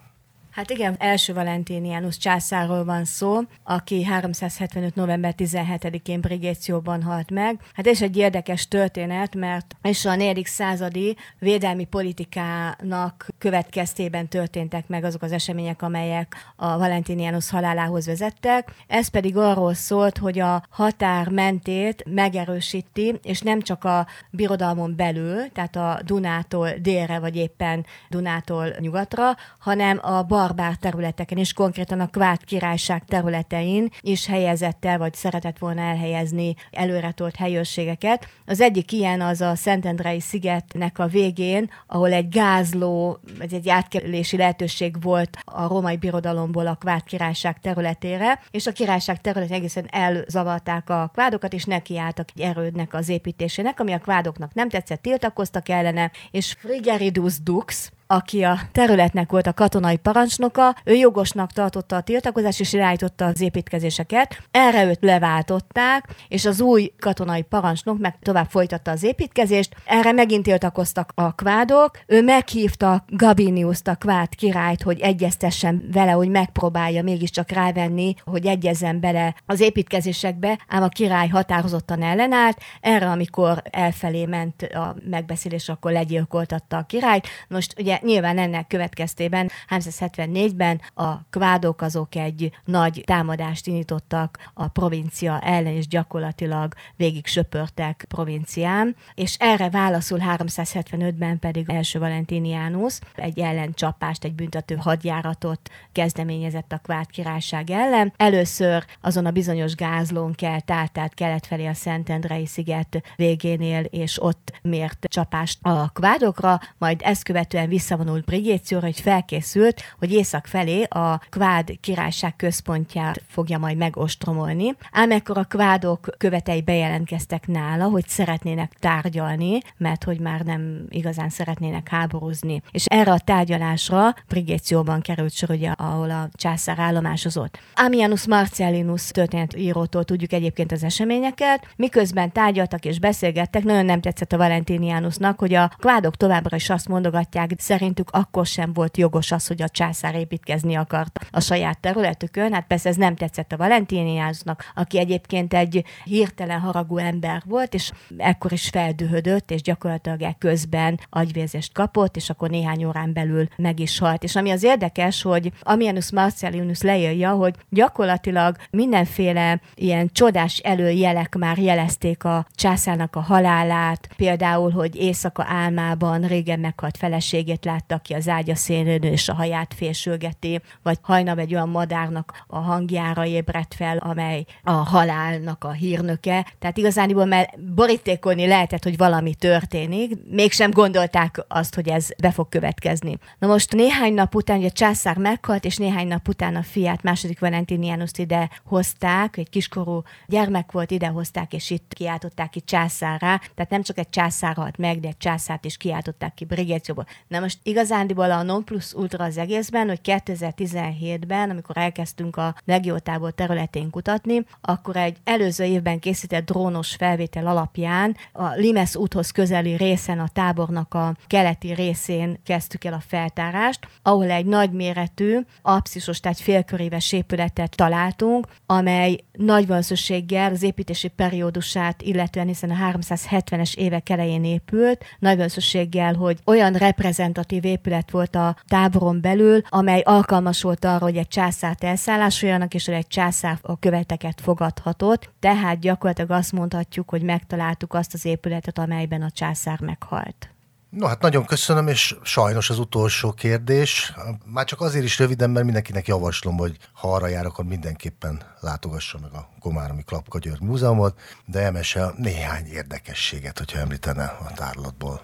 Hát 0.54 0.70
igen, 0.70 0.96
első 1.00 1.34
Valentinianus 1.34 2.18
császáról 2.18 2.86
van 2.86 3.06
szó, 3.06 3.40
aki 3.64 4.04
375. 4.04 4.96
november 4.96 5.34
17-én 5.38 6.22
Brigécióban 6.22 7.04
halt 7.04 7.32
meg. 7.32 7.60
Hát 7.74 7.86
és 7.86 8.02
egy 8.02 8.18
érdekes 8.18 8.68
történet, 8.68 9.36
mert 9.36 9.76
és 9.82 10.06
a 10.06 10.16
4. 10.16 10.46
századi 10.46 11.18
védelmi 11.40 11.86
politikának 11.86 13.28
következtében 13.38 14.28
történtek 14.28 14.88
meg 14.88 15.04
azok 15.04 15.22
az 15.22 15.32
események, 15.32 15.82
amelyek 15.82 16.36
a 16.56 16.78
Valentinianus 16.78 17.50
halálához 17.50 18.06
vezettek. 18.06 18.72
Ez 18.88 19.08
pedig 19.08 19.38
arról 19.38 19.74
szólt, 19.74 20.18
hogy 20.18 20.40
a 20.40 20.64
határ 20.70 21.30
mentét 21.30 22.04
megerősíti, 22.14 23.20
és 23.24 23.42
nem 23.42 23.62
csak 23.62 23.84
a 23.84 24.08
birodalmon 24.30 24.96
belül, 24.96 25.52
tehát 25.52 25.76
a 25.76 26.00
Dunától 26.06 26.70
délre, 26.82 27.20
vagy 27.20 27.36
éppen 27.36 27.86
Dunától 28.10 28.68
nyugatra, 28.80 29.36
hanem 29.60 30.00
a 30.02 30.24
bal 30.24 30.42
barbár 30.44 30.76
területeken, 30.76 31.38
és 31.38 31.54
konkrétan 31.54 32.00
a 32.00 32.08
Kvát 32.08 32.44
királyság 32.44 33.06
területein 33.06 33.90
is 34.02 34.26
helyezett 34.26 34.86
el, 34.86 34.98
vagy 34.98 35.14
szeretett 35.14 35.58
volna 35.58 35.82
elhelyezni 35.82 36.56
előretolt 36.72 37.36
helyőrségeket. 37.36 38.28
Az 38.46 38.62
egyik 38.62 38.92
ilyen 38.92 39.22
az 39.22 39.42
a 39.42 39.56
Szentendrei 39.56 40.20
szigetnek 40.20 41.00
a 41.00 41.08
végén, 41.08 41.70
ahol 41.88 42.12
egy 42.12 42.30
gázló, 42.30 43.20
vagy 43.38 43.54
egy 43.54 43.70
átkerülési 43.70 44.38
lehetőség 44.38 45.02
volt 45.02 45.38
a 45.46 45.68
római 45.68 45.98
birodalomból 45.98 46.68
a 46.68 46.76
Kvát 46.76 47.04
királyság 47.04 47.60
területére, 47.60 48.40
és 48.52 48.68
a 48.68 48.72
királyság 48.72 49.22
területén 49.22 49.56
egészen 49.56 49.88
elzavarták 49.90 50.90
a 50.90 51.10
kvádokat, 51.14 51.54
és 51.54 51.64
nekiálltak 51.64 52.28
egy 52.36 52.42
erődnek 52.42 52.94
az 52.94 53.10
építésének, 53.10 53.80
ami 53.80 53.94
a 53.94 54.00
kvádoknak 54.00 54.54
nem 54.54 54.70
tetszett, 54.70 55.02
tiltakoztak 55.02 55.70
ellene, 55.70 56.12
és 56.32 56.56
Frigeridus 56.60 57.42
Dux, 57.42 57.92
aki 58.14 58.44
a 58.44 58.60
területnek 58.72 59.32
volt 59.32 59.48
a 59.48 59.54
katonai 59.54 59.98
parancsnoka, 59.98 60.76
ő 60.84 60.94
jogosnak 60.94 61.52
tartotta 61.52 61.96
a 61.96 62.02
tiltakozást, 62.02 62.60
és 62.60 62.74
irányította 62.74 63.26
az 63.26 63.42
építkezéseket. 63.42 64.38
Erre 64.52 64.86
őt 64.86 64.98
leváltották, 65.02 66.16
és 66.28 66.46
az 66.46 66.62
új 66.62 66.94
katonai 67.00 67.42
parancsnok 67.42 68.00
meg 68.00 68.18
tovább 68.22 68.50
folytatta 68.50 68.92
az 68.92 69.04
építkezést. 69.04 69.76
Erre 69.86 70.12
megint 70.12 70.44
tiltakoztak 70.44 71.12
a 71.16 71.32
kvádok. 71.36 72.00
Ő 72.08 72.22
meghívta 72.22 73.04
Gabiniuszt, 73.08 73.88
a 73.88 73.96
kvád 73.96 74.36
királyt, 74.36 74.82
hogy 74.82 75.00
egyeztessen 75.00 75.90
vele, 75.92 76.12
hogy 76.12 76.30
megpróbálja 76.30 77.04
mégiscsak 77.04 77.52
rávenni, 77.52 78.16
hogy 78.24 78.46
egyezzen 78.46 79.00
bele 79.00 79.36
az 79.46 79.60
építkezésekbe, 79.60 80.60
ám 80.68 80.84
a 80.84 80.88
király 80.88 81.28
határozottan 81.28 82.02
ellenállt. 82.02 82.58
Erre, 82.82 83.10
amikor 83.10 83.62
elfelé 83.72 84.26
ment 84.26 84.62
a 84.62 84.96
megbeszélés, 85.10 85.70
akkor 85.70 85.92
legyilkoltatta 85.92 86.78
a 86.78 86.84
királyt. 86.84 87.28
Most 87.48 87.80
ugye 87.80 88.00
nyilván 88.04 88.38
ennek 88.38 88.68
következtében 88.68 89.50
374-ben 89.70 90.82
a 90.94 91.24
kvádok 91.30 91.82
azok 91.82 92.16
egy 92.16 92.52
nagy 92.66 93.02
támadást 93.06 93.68
indítottak 93.68 94.52
a 94.54 94.68
provincia 94.68 95.40
ellen, 95.40 95.74
és 95.74 95.88
gyakorlatilag 95.88 96.74
végig 96.96 97.26
söpörtek 97.26 98.06
provincián, 98.08 98.96
és 99.14 99.36
erre 99.40 99.70
válaszul 99.70 100.20
375-ben 100.38 101.40
pedig 101.40 101.70
első 101.70 102.00
Valentinianus 102.00 103.00
egy 103.16 103.40
ellencsapást, 103.40 104.24
egy 104.24 104.34
büntető 104.34 104.76
hadjáratot 104.76 105.70
kezdeményezett 105.92 106.72
a 106.72 106.78
kvád 106.78 107.08
királyság 107.10 107.70
ellen. 107.70 108.14
Először 108.18 108.86
azon 109.02 109.26
a 109.26 109.32
bizonyos 109.32 109.76
gázlón 109.76 110.34
kelt 110.34 110.72
át, 110.72 110.92
tehát 110.92 111.14
kelet 111.14 111.46
felé 111.46 111.66
a 111.66 111.74
Szentendrei 111.74 112.46
sziget 112.46 113.02
végénél, 113.16 113.84
és 113.84 114.22
ott 114.22 114.60
mért 114.62 115.06
csapást 115.10 115.60
a 115.62 115.90
kvádokra, 115.90 116.60
majd 116.78 117.02
ezt 117.04 117.24
követően 117.24 117.70
visszavonult 117.84 118.26
Brigécióra, 118.26 118.86
hogy 118.86 119.00
felkészült, 119.00 119.82
hogy 120.00 120.12
észak 120.12 120.46
felé 120.46 120.84
a 120.84 121.18
kvád 121.30 121.80
királyság 121.82 122.36
központját 122.36 123.22
fogja 123.28 123.58
majd 123.58 123.78
megostromolni. 123.78 124.76
Ám 124.92 125.12
ekkor 125.12 125.38
a 125.38 125.44
kvádok 125.44 126.10
követei 126.18 126.62
bejelentkeztek 126.62 127.48
nála, 127.48 127.84
hogy 127.84 128.08
szeretnének 128.08 128.74
tárgyalni, 128.80 129.60
mert 129.78 130.04
hogy 130.04 130.20
már 130.20 130.42
nem 130.42 130.86
igazán 130.90 131.30
szeretnének 131.30 131.90
háborúzni. 131.90 132.62
És 132.72 132.86
erre 132.86 133.12
a 133.12 133.20
tárgyalásra 133.20 134.16
Brigécióban 134.28 135.02
került 135.02 135.34
sor, 135.34 135.50
ugye, 135.50 135.70
ahol 135.70 136.10
a 136.10 136.30
császár 136.34 136.80
állomásozott. 136.80 137.60
Amianus 137.76 138.28
Marcellinus 138.28 139.08
történetírótól 139.08 140.04
tudjuk 140.04 140.34
egyébként 140.34 140.72
az 140.72 140.84
eseményeket, 140.84 141.68
miközben 141.76 142.32
tárgyaltak 142.32 142.86
és 142.86 143.00
beszélgettek, 143.00 143.64
nagyon 143.64 143.86
nem 143.86 144.02
tetszett 144.02 144.34
a 144.34 144.38
Valentinianusnak, 144.38 145.40
hogy 145.40 145.54
a 145.54 145.72
kvádok 145.80 146.16
továbbra 146.16 146.56
is 146.56 146.70
azt 146.70 146.88
mondogatják, 146.88 147.52
szerintük 147.74 148.10
akkor 148.12 148.46
sem 148.46 148.74
volt 148.74 148.98
jogos 148.98 149.32
az, 149.32 149.48
hogy 149.48 149.62
a 149.62 149.70
császár 149.70 150.16
építkezni 150.16 150.76
akart 150.76 151.28
a 151.32 151.40
saját 151.40 151.80
területükön. 151.80 152.54
Hát 152.54 152.68
persze 152.68 152.90
ez 152.90 152.96
nem 152.96 153.16
tetszett 153.16 153.52
a 153.52 153.58
Valentinianusnak, 153.58 154.72
aki 154.76 155.00
egyébként 155.00 155.54
egy 155.54 155.84
hirtelen 156.04 156.60
haragú 156.60 156.98
ember 156.98 157.42
volt, 157.46 157.74
és 157.74 157.92
ekkor 158.18 158.52
is 158.52 158.70
feldühödött, 158.70 159.52
és 159.52 159.62
gyakorlatilag 159.62 160.38
közben 160.38 161.00
agyvérzést 161.10 161.74
kapott, 161.74 162.16
és 162.16 162.30
akkor 162.30 162.50
néhány 162.50 162.86
órán 162.86 163.14
belül 163.14 163.48
meg 163.56 163.80
is 163.80 164.00
halt. 164.00 164.24
És 164.24 164.36
ami 164.36 164.52
az 164.52 164.64
érdekes, 164.64 165.22
hogy 165.22 165.52
Amianus 165.62 166.12
Marcellinus 166.12 166.82
leírja, 166.82 167.32
hogy 167.32 167.56
gyakorlatilag 167.70 168.56
mindenféle 168.70 169.62
ilyen 169.76 170.10
csodás 170.12 170.58
előjelek 170.58 171.36
már 171.36 171.58
jelezték 171.58 172.24
a 172.24 172.46
császárnak 172.56 173.16
a 173.16 173.22
halálát, 173.22 174.10
például, 174.16 174.72
hogy 174.72 174.96
éjszaka 174.96 175.46
álmában 175.48 176.28
régen 176.28 176.60
meghalt 176.60 176.98
feleségét 176.98 177.63
látta, 177.66 177.96
aki 177.96 178.14
az 178.14 178.28
ágya 178.28 178.56
szélén 178.56 179.02
és 179.02 179.30
a 179.30 179.34
haját 179.34 179.74
fésülgeti, 179.74 180.62
vagy 180.84 180.98
hajnap 181.02 181.38
egy 181.38 181.54
olyan 181.54 181.70
madárnak 181.70 182.44
a 182.48 182.58
hangjára 182.58 183.26
ébredt 183.26 183.74
fel, 183.74 183.98
amely 183.98 184.46
a 184.64 184.72
halálnak 184.72 185.64
a 185.64 185.72
hírnöke. 185.72 186.46
Tehát 186.60 186.78
igazániból 186.78 187.26
mert 187.26 187.74
borítékolni 187.74 188.48
lehetett, 188.48 188.84
hogy 188.84 188.98
valami 188.98 189.36
történik, 189.36 190.18
mégsem 190.30 190.72
gondolták 190.72 191.46
azt, 191.48 191.76
hogy 191.76 191.90
ez 191.90 192.08
be 192.18 192.32
fog 192.32 192.50
következni. 192.50 193.18
Na 193.40 193.48
most 193.48 193.74
néhány 193.74 194.14
nap 194.14 194.36
után, 194.36 194.58
ugye 194.58 194.70
császár 194.70 195.18
meghalt, 195.18 195.66
és 195.66 195.78
néhány 195.78 196.08
nap 196.08 196.28
után 196.28 196.56
a 196.56 196.64
fiát, 196.64 197.04
második 197.04 197.40
Valentinianuszt 197.40 198.20
ide 198.20 198.50
hozták, 198.66 199.38
egy 199.38 199.50
kiskorú 199.50 200.04
gyermek 200.28 200.72
volt, 200.72 200.92
ide 200.92 201.08
hozták, 201.08 201.54
és 201.54 201.70
itt 201.70 201.94
kiáltották 201.94 202.50
ki 202.50 202.62
császárra. 202.62 203.40
Tehát 203.56 203.70
nem 203.70 203.82
csak 203.82 203.98
egy 203.98 204.10
császár 204.10 204.56
halt 204.56 204.78
meg, 204.78 205.00
de 205.00 205.08
egy 205.08 205.18
császárt 205.18 205.66
is 205.66 205.78
kiáltották 205.78 206.34
ki 206.34 206.46
brigécióból. 206.46 207.06
Na 207.28 207.40
most 207.40 207.53
igazándiból 207.64 208.32
a 208.32 208.44
non 208.44 208.64
plus 208.64 208.94
ultra 208.94 209.24
az 209.26 209.38
egészben, 209.38 209.88
hogy 209.88 210.00
2017-ben, 210.04 211.50
amikor 211.50 211.78
elkezdtünk 211.78 212.36
a 212.36 212.56
legiótából 212.66 213.32
területén 213.32 213.90
kutatni, 213.90 214.46
akkor 214.62 214.96
egy 214.96 215.18
előző 215.24 215.64
évben 215.64 216.00
készített 216.00 216.46
drónos 216.46 216.96
felvétel 216.96 217.48
alapján 217.48 218.16
a 218.32 218.48
Limes 218.48 218.96
úthoz 218.96 219.32
közeli 219.32 219.76
részen 219.76 220.20
a 220.20 220.28
tábornak 220.34 220.94
a 220.94 221.16
keleti 221.28 221.74
részén 221.74 222.40
kezdtük 222.46 222.84
el 222.84 222.94
a 222.94 223.04
feltárást, 223.08 223.88
ahol 224.02 224.30
egy 224.30 224.46
nagyméretű, 224.46 225.40
abszisos, 225.62 226.20
tehát 226.20 226.40
félköréves 226.40 227.12
épületet 227.12 227.76
találtunk, 227.76 228.48
amely 228.66 229.20
nagy 229.32 229.68
valószínűséggel 229.68 230.52
az 230.52 230.64
építési 230.64 231.08
periódusát, 231.08 232.02
illetően 232.02 232.48
hiszen 232.48 232.70
a 232.70 232.92
370-es 232.92 233.76
évek 233.76 234.10
elején 234.10 234.44
épült, 234.44 235.04
nagy 235.20 235.36
valószínűséggel, 235.36 236.14
hogy 236.14 236.40
olyan 236.46 236.74
reprezentatív 236.74 237.43
épület 237.52 238.12
volt 238.12 238.36
a 238.36 238.56
táboron 238.68 239.22
belül, 239.22 239.62
amely 239.70 240.02
alkalmas 240.02 240.62
volt 240.62 240.86
arra, 240.86 241.06
hogy 241.06 241.18
egy 241.18 241.28
császárt 241.28 241.84
elszállásoljanak, 241.84 242.74
és 242.74 242.88
egy 242.88 243.08
császár 243.08 243.58
a 243.62 243.80
követeket 243.80 244.42
fogadhatott. 244.42 245.30
Tehát 245.40 245.80
gyakorlatilag 245.80 246.32
azt 246.32 246.52
mondhatjuk, 246.52 247.10
hogy 247.10 247.22
megtaláltuk 247.22 247.94
azt 247.94 248.14
az 248.14 248.26
épületet, 248.26 248.78
amelyben 248.78 249.22
a 249.22 249.32
császár 249.32 249.80
meghalt. 249.82 250.48
No 250.90 251.08
hát 251.08 251.22
nagyon 251.22 251.46
köszönöm, 251.46 251.88
és 251.88 252.16
sajnos 252.24 252.70
az 252.70 252.80
utolsó 252.80 253.32
kérdés. 253.32 254.14
Már 254.46 254.66
csak 254.66 254.82
azért 254.82 255.06
is 255.06 255.20
röviden, 255.20 255.50
mert 255.50 255.66
mindenkinek 255.66 256.08
javaslom, 256.08 256.58
hogy 256.58 256.78
ha 256.94 257.14
arra 257.14 257.28
jár, 257.28 257.46
akkor 257.46 257.66
mindenképpen 257.66 258.42
látogassa 258.60 259.20
meg 259.22 259.34
a 259.34 259.50
Komáromi 259.60 260.04
Klapka 260.04 260.40
György 260.40 260.62
Múzeumot, 260.62 261.20
de 261.46 261.60
emese 261.60 262.14
néhány 262.18 262.66
érdekességet, 262.66 263.58
hogyha 263.58 263.80
említene 263.80 264.24
a 264.24 264.52
tárlatból. 264.56 265.22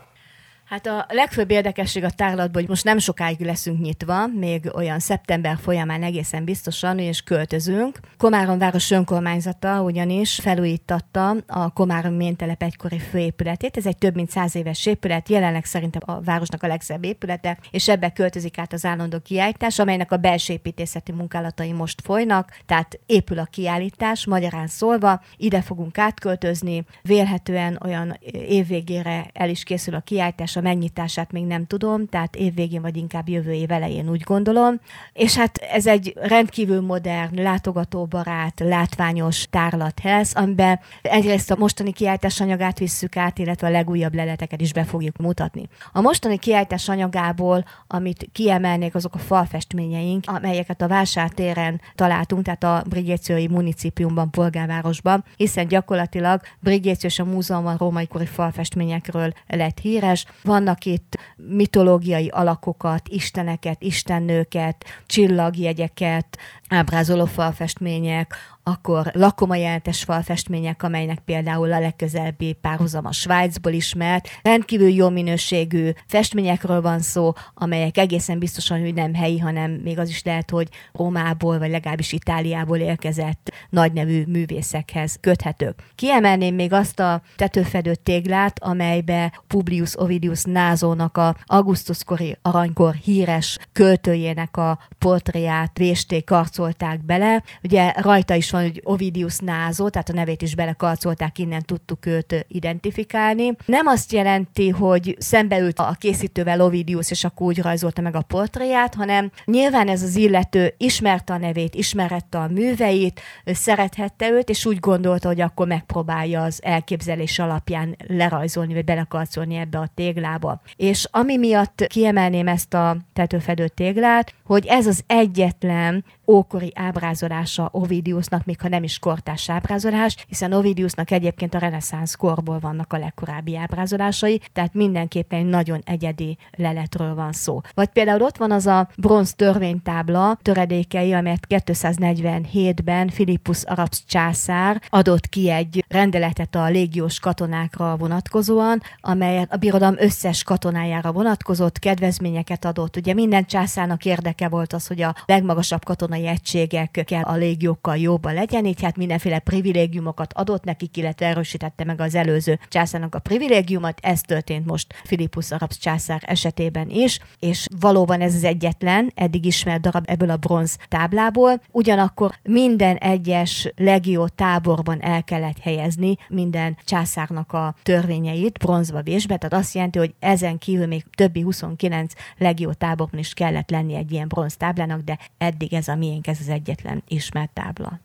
Hát 0.70 0.88
a 0.88 1.06
legfőbb 1.08 1.52
érdekesség 1.52 2.04
a 2.04 2.10
tárlatban, 2.10 2.62
hogy 2.62 2.68
most 2.68 2.84
nem 2.84 2.98
sokáig 2.98 3.40
leszünk 3.40 3.80
nyitva, 3.80 4.28
még 4.28 4.72
olyan 4.74 5.00
szeptember 5.00 5.58
folyamán 5.62 6.04
egészen 6.04 6.44
biztosan, 6.44 7.00
és 7.00 7.22
költözünk. 7.22 8.00
Komárom 8.18 8.58
város 8.58 8.92
önkormányzata 8.92 9.82
ugyanis 9.82 10.36
felújítatta 10.36 11.36
a 11.48 11.70
Komárom 11.74 12.14
méntelep 12.14 12.64
egykori 12.64 13.00
főépületét. 13.00 13.78
Ez 13.78 13.86
egy 13.86 13.98
több 13.98 14.16
mint 14.16 14.30
száz 14.30 14.56
éves 14.56 14.86
épület, 14.86 15.30
jelenleg 15.30 15.66
szerintem 15.66 16.02
a 16.06 16.22
városnak 16.22 16.64
a 16.64 16.68
legszebb 16.68 17.04
épülete, 17.04 17.58
és 17.72 17.88
ebbe 17.88 18.10
költözik 18.10 18.58
át 18.58 18.74
az 18.74 18.86
állandó 18.86 19.20
kiállítás, 19.20 19.80
amelynek 19.80 20.12
a 20.12 20.18
belső 20.18 20.54
építészeti 20.54 21.12
munkálatai 21.12 21.72
most 21.72 22.02
folynak, 22.02 22.58
tehát 22.66 23.00
épül 23.06 23.40
a 23.40 23.48
kiállítás, 23.52 24.26
magyarán 24.26 24.68
szólva, 24.68 25.22
ide 25.38 25.62
fogunk 25.62 25.98
átköltözni, 25.98 26.84
vélhetően 27.02 27.80
olyan 27.84 28.18
évvégére 28.32 29.30
el 29.34 29.50
is 29.50 29.64
készül 29.64 29.96
a 29.96 30.00
kiállítás, 30.00 30.58
a 30.60 30.62
megnyitását 30.62 31.32
még 31.32 31.46
nem 31.46 31.66
tudom, 31.66 32.08
tehát 32.08 32.36
évvégén 32.36 32.82
vagy 32.82 32.98
inkább 32.98 33.30
jövő 33.30 33.52
év 33.52 33.72
elején 33.72 34.10
úgy 34.10 34.22
gondolom. 34.22 34.80
És 35.14 35.36
hát 35.36 35.58
ez 35.58 35.88
egy 35.88 36.14
rendkívül 36.22 36.82
modern, 36.82 37.42
látogatóbarát, 37.42 38.60
látványos 38.60 39.48
tárlat 39.50 40.02
lesz, 40.04 40.36
amiben 40.36 40.80
egyrészt 41.02 41.52
a 41.52 41.56
mostani 41.56 41.92
kiállítás 41.92 42.42
anyagát 42.42 42.80
visszük 42.80 43.18
át, 43.18 43.38
illetve 43.38 43.68
a 43.68 43.72
legújabb 43.72 44.16
leleteket 44.16 44.62
is 44.62 44.74
be 44.74 44.84
fogjuk 44.84 45.18
mutatni. 45.18 45.68
A 45.92 46.02
mostani 46.02 46.38
kiállítás 46.38 46.90
anyagából, 46.90 47.66
amit 47.88 48.30
kiemelnék, 48.32 48.96
azok 48.96 49.16
a 49.16 49.18
falfestményeink, 49.18 50.24
amelyeket 50.28 50.82
a 50.82 50.88
vásártéren 50.88 51.82
találtunk, 51.96 52.44
tehát 52.44 52.64
a 52.64 52.84
Brigéciói 52.90 53.48
Municipiumban, 53.48 54.30
polgárvárosban, 54.30 55.24
hiszen 55.36 55.68
gyakorlatilag 55.68 56.42
Brigéció 56.60 57.10
és 57.10 57.20
a 57.20 57.26
múzeum 57.26 57.68
a 57.68 57.76
római 57.78 58.08
kori 58.08 58.26
falfestményekről 58.26 59.34
lett 59.48 59.80
híres. 59.80 60.26
Vannak 60.50 60.86
itt 60.86 61.18
mitológiai 61.36 62.28
alakokat, 62.28 63.08
isteneket, 63.08 63.82
istennőket, 63.82 64.86
csillagjegyeket, 65.06 66.38
ábrázoló 66.70 67.26
falfestmények, 67.26 68.36
akkor 68.70 69.12
lakomajelentes 69.14 70.04
falfestmények, 70.04 70.84
amelynek 70.84 71.20
például 71.20 71.74
a 71.74 71.80
legközelebbi 71.80 72.54
párhuzam 72.62 73.06
a 73.06 73.12
Svájcból 73.12 73.72
ismert, 73.72 74.30
rendkívül 74.42 74.90
jó 74.90 75.10
minőségű 75.10 75.90
festményekről 76.08 76.82
van 76.82 77.00
szó, 77.00 77.34
amelyek 77.54 77.98
egészen 77.98 78.40
biztosan, 78.40 78.80
hogy 78.80 78.94
nem 78.94 79.14
helyi, 79.14 79.40
hanem 79.40 79.72
még 79.72 80.00
az 80.00 80.10
is 80.10 80.24
lehet, 80.24 80.50
hogy 80.50 80.68
Rómából, 80.92 81.60
vagy 81.60 81.70
legalábbis 81.70 82.12
Itáliából 82.12 82.78
érkezett 82.78 83.52
nagynevű 83.70 84.24
művészekhez 84.28 85.18
köthetők. 85.22 85.84
Kiemelném 85.96 86.56
még 86.56 86.74
azt 86.74 87.00
a 87.00 87.22
tetőfedő 87.36 87.96
téglát, 87.96 88.64
amelybe 88.64 89.42
Publius 89.48 90.00
Ovidius 90.00 90.44
Názónak 90.44 91.18
a 91.18 91.36
augusztuskori 91.46 92.38
aranykor 92.42 92.94
híres 92.94 93.58
költőjének 93.72 94.58
a 94.58 94.80
portréját 94.98 95.78
vésték, 95.78 96.26
karcolták 96.26 97.06
bele. 97.06 97.44
Ugye 97.64 97.94
rajta 97.96 98.34
is 98.34 98.52
van, 98.52 98.59
hogy 98.62 98.82
Ovidius 98.84 99.38
Názó, 99.38 99.90
tehát 99.90 100.10
a 100.10 100.14
nevét 100.14 100.42
is 100.42 100.56
belekarcolták, 100.56 101.38
innen 101.38 101.62
tudtuk 101.62 102.06
őt 102.06 102.46
identifikálni. 102.48 103.56
Nem 103.66 103.88
azt 103.88 104.12
jelenti, 104.12 104.70
hogy 104.70 105.16
szembeült 105.20 105.80
a 105.80 105.96
készítővel 106.00 106.62
Ovidius, 106.62 107.12
és 107.12 107.24
akkor 107.24 107.48
úgy 107.48 107.62
rajzolta 107.62 108.02
meg 108.02 108.16
a 108.16 108.22
portréját, 108.22 108.96
hanem 108.96 109.32
nyilván 109.46 109.88
ez 109.88 110.04
az 110.04 110.16
illető 110.16 110.74
ismerte 110.78 111.34
a 111.34 111.38
nevét, 111.38 111.76
ismerette 111.76 112.38
a 112.38 112.48
műveit, 112.48 113.22
szerethette 113.46 114.30
őt, 114.30 114.50
és 114.50 114.66
úgy 114.66 114.80
gondolta, 114.80 115.28
hogy 115.28 115.42
akkor 115.42 115.68
megpróbálja 115.68 116.42
az 116.42 116.60
elképzelés 116.64 117.40
alapján 117.40 117.96
lerajzolni, 118.08 118.74
vagy 118.74 118.86
belekarcolni 118.86 119.56
ebbe 119.56 119.78
a 119.78 119.90
téglába. 119.96 120.62
És 120.76 121.08
ami 121.12 121.38
miatt 121.38 121.86
kiemelném 121.88 122.48
ezt 122.48 122.74
a 122.74 122.98
tetőfedő 123.14 123.68
téglát, 123.68 124.34
hogy 124.44 124.66
ez 124.66 124.88
az 124.88 125.04
egyetlen 125.08 126.06
ókori 126.30 126.72
ábrázolása 126.76 127.70
Ovidiusnak, 127.72 128.46
még 128.46 128.62
ha 128.62 128.68
nem 128.68 128.84
is 128.84 129.00
kortás 129.00 129.50
ábrázolás, 129.50 130.16
hiszen 130.28 130.54
Ovidiusnak 130.54 131.12
egyébként 131.12 131.54
a 131.54 131.58
reneszánsz 131.58 132.16
korból 132.16 132.60
vannak 132.60 132.94
a 132.94 132.98
legkorábbi 132.98 133.58
ábrázolásai, 133.58 134.42
tehát 134.54 134.74
mindenképpen 134.74 135.40
egy 135.40 135.46
nagyon 135.46 135.82
egyedi 135.86 136.38
leletről 136.58 137.16
van 137.16 137.32
szó. 137.32 137.62
Vagy 137.74 137.88
például 137.88 138.22
ott 138.22 138.38
van 138.38 138.52
az 138.52 138.68
a 138.68 138.90
bronz 138.98 139.34
törvénytábla 139.34 140.38
töredékei, 140.42 141.14
amelyet 141.14 141.48
247-ben 141.50 143.08
Philippus 143.08 143.64
arab 143.64 143.90
császár 144.08 144.82
adott 144.90 145.28
ki 145.28 145.50
egy 145.50 145.86
rendeletet 145.88 146.56
a 146.56 146.70
légiós 146.70 147.20
katonákra 147.20 147.98
vonatkozóan, 147.98 148.82
amelyet 149.02 149.54
a 149.54 149.58
birodalom 149.58 149.96
összes 149.98 150.44
katonájára 150.44 151.12
vonatkozott, 151.12 151.80
kedvezményeket 151.80 152.66
adott. 152.66 152.96
Ugye 152.96 153.14
minden 153.14 153.46
császárnak 153.46 154.06
érdeke 154.06 154.50
volt 154.50 154.74
az, 154.74 154.88
hogy 154.88 155.02
a 155.02 155.16
legmagasabb 155.26 155.84
katonai 155.84 156.19
katonai 156.20 156.28
egységekkel 156.28 157.24
a 157.24 157.36
légiókkal 157.36 157.98
jobban 157.98 158.34
legyen, 158.34 158.66
így 158.66 158.82
hát 158.82 158.98
mindenféle 158.98 159.40
privilégiumokat 159.40 160.34
adott 160.34 160.64
nekik, 160.64 160.98
illetve 160.98 161.26
erősítette 161.26 161.84
meg 161.84 162.02
az 162.02 162.16
előző 162.16 162.60
császárnak 162.68 163.16
a 163.16 163.20
privilégiumot. 163.20 164.00
Ez 164.02 164.22
történt 164.22 164.66
most 164.66 164.94
Philippus 165.04 165.52
arab 165.52 165.72
császár 165.74 166.22
esetében 166.26 166.90
is, 166.90 167.20
és 167.40 167.68
valóban 167.80 168.22
ez 168.22 168.36
az 168.36 168.44
egyetlen 168.44 169.12
eddig 169.16 169.46
ismert 169.46 169.82
darab 169.82 170.04
ebből 170.08 170.30
a 170.30 170.38
bronz 170.38 170.78
táblából. 170.88 171.62
Ugyanakkor 171.72 172.32
minden 172.44 172.96
egyes 172.96 173.72
legió 173.76 174.28
táborban 174.28 175.02
el 175.02 175.24
kellett 175.24 175.60
helyezni 175.60 176.16
minden 176.28 176.78
császárnak 176.86 177.54
a 177.54 177.76
törvényeit 177.84 178.58
bronzba 178.58 179.02
vésbe, 179.02 179.38
tehát 179.38 179.66
azt 179.66 179.74
jelenti, 179.74 180.00
hogy 180.00 180.14
ezen 180.20 180.58
kívül 180.58 180.88
még 180.88 181.06
többi 181.16 181.42
29 181.42 182.14
legió 182.38 182.74
táborban 182.74 183.20
is 183.20 183.34
kellett 183.34 183.70
lenni 183.70 183.96
egy 183.96 184.12
ilyen 184.12 184.28
bronz 184.28 184.58
táblának, 184.58 185.02
de 185.02 185.18
eddig 185.38 185.74
ez 185.74 185.88
a 185.88 185.96
mi 185.96 186.09
miénk 186.10 186.28
ez 186.28 186.38
az 186.40 186.50
egyetlen 186.50 187.04
ismert 187.08 187.52
tábla. 187.52 188.00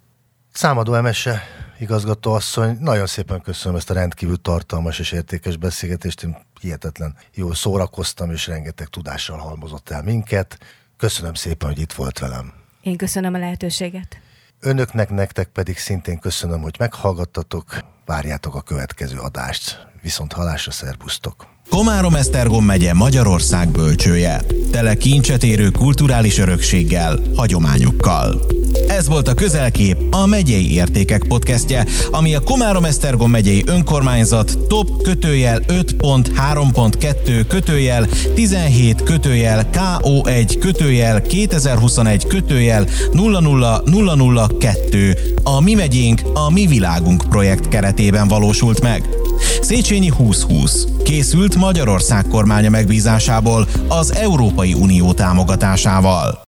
Számadó 0.53 0.95
Emese 0.95 1.43
igazgató 1.79 2.33
asszony, 2.33 2.77
nagyon 2.81 3.07
szépen 3.07 3.41
köszönöm 3.41 3.77
ezt 3.77 3.91
a 3.91 3.95
rendkívül 3.95 4.41
tartalmas 4.41 4.99
és 4.99 5.13
értékes 5.13 5.57
beszélgetést. 5.57 6.23
Én 6.23 6.37
hihetetlen 6.61 7.17
jól 7.35 7.55
szórakoztam, 7.55 8.31
és 8.31 8.47
rengeteg 8.47 8.87
tudással 8.87 9.39
halmozott 9.39 9.91
el 9.91 10.03
minket. 10.03 10.59
Köszönöm 10.97 11.35
szépen, 11.35 11.69
hogy 11.69 11.79
itt 11.79 11.93
volt 11.93 12.19
velem. 12.19 12.53
Én 12.81 12.97
köszönöm 12.97 13.35
a 13.35 13.39
lehetőséget. 13.39 14.19
Önöknek, 14.61 15.11
nektek 15.11 15.49
pedig 15.49 15.79
szintén 15.79 16.19
köszönöm, 16.19 16.61
hogy 16.61 16.77
meghallgattatok. 16.79 17.79
Várjátok 18.05 18.55
a 18.55 18.63
következő 18.63 19.19
adást. 19.19 19.87
Viszont 20.05 20.33
halásra 20.33 20.71
szervusztok! 20.71 21.47
Komárom-Esztergom 21.69 22.65
megye 22.65 22.95
Magyarország 22.95 23.69
bölcsője. 23.69 24.41
Tele 24.71 24.95
kincset 24.95 25.45
érő 25.45 25.71
kulturális 25.71 26.39
örökséggel, 26.39 27.19
hagyományokkal. 27.37 28.47
Ez 28.89 29.09
volt 29.09 29.29
a 29.29 29.35
Közelkép, 29.35 30.15
a 30.15 30.27
Megyei 30.27 30.73
Értékek 30.73 31.25
podcastje, 31.29 31.87
ami 32.11 32.35
a 32.35 32.41
Komárom-Esztergom 32.41 33.31
megyei 33.31 33.65
önkormányzat 33.67 34.59
top 34.69 35.03
kötőjel 35.03 35.61
5.3.2 35.61 37.45
kötőjel 37.49 38.07
17 38.35 39.03
kötőjel 39.03 39.69
KO1 39.73 40.57
kötőjel 40.61 41.23
2021 41.23 42.27
kötőjel 42.27 42.87
00002 43.13 45.19
a 45.43 45.61
Mi 45.61 45.75
Megyénk, 45.75 46.21
a 46.35 46.51
Mi 46.51 46.67
Világunk 46.67 47.25
projekt 47.29 47.69
keretében 47.69 48.29
valósult 48.29 48.81
meg. 48.81 49.24
Széchenyi 49.61 50.09
2020 50.09 50.87
készült 51.05 51.55
Magyarország 51.55 52.27
kormánya 52.27 52.71
megbízásából 52.71 53.67
az 53.89 54.15
Európai 54.15 54.75
Unió 54.75 55.13
támogatásával. 55.13 56.43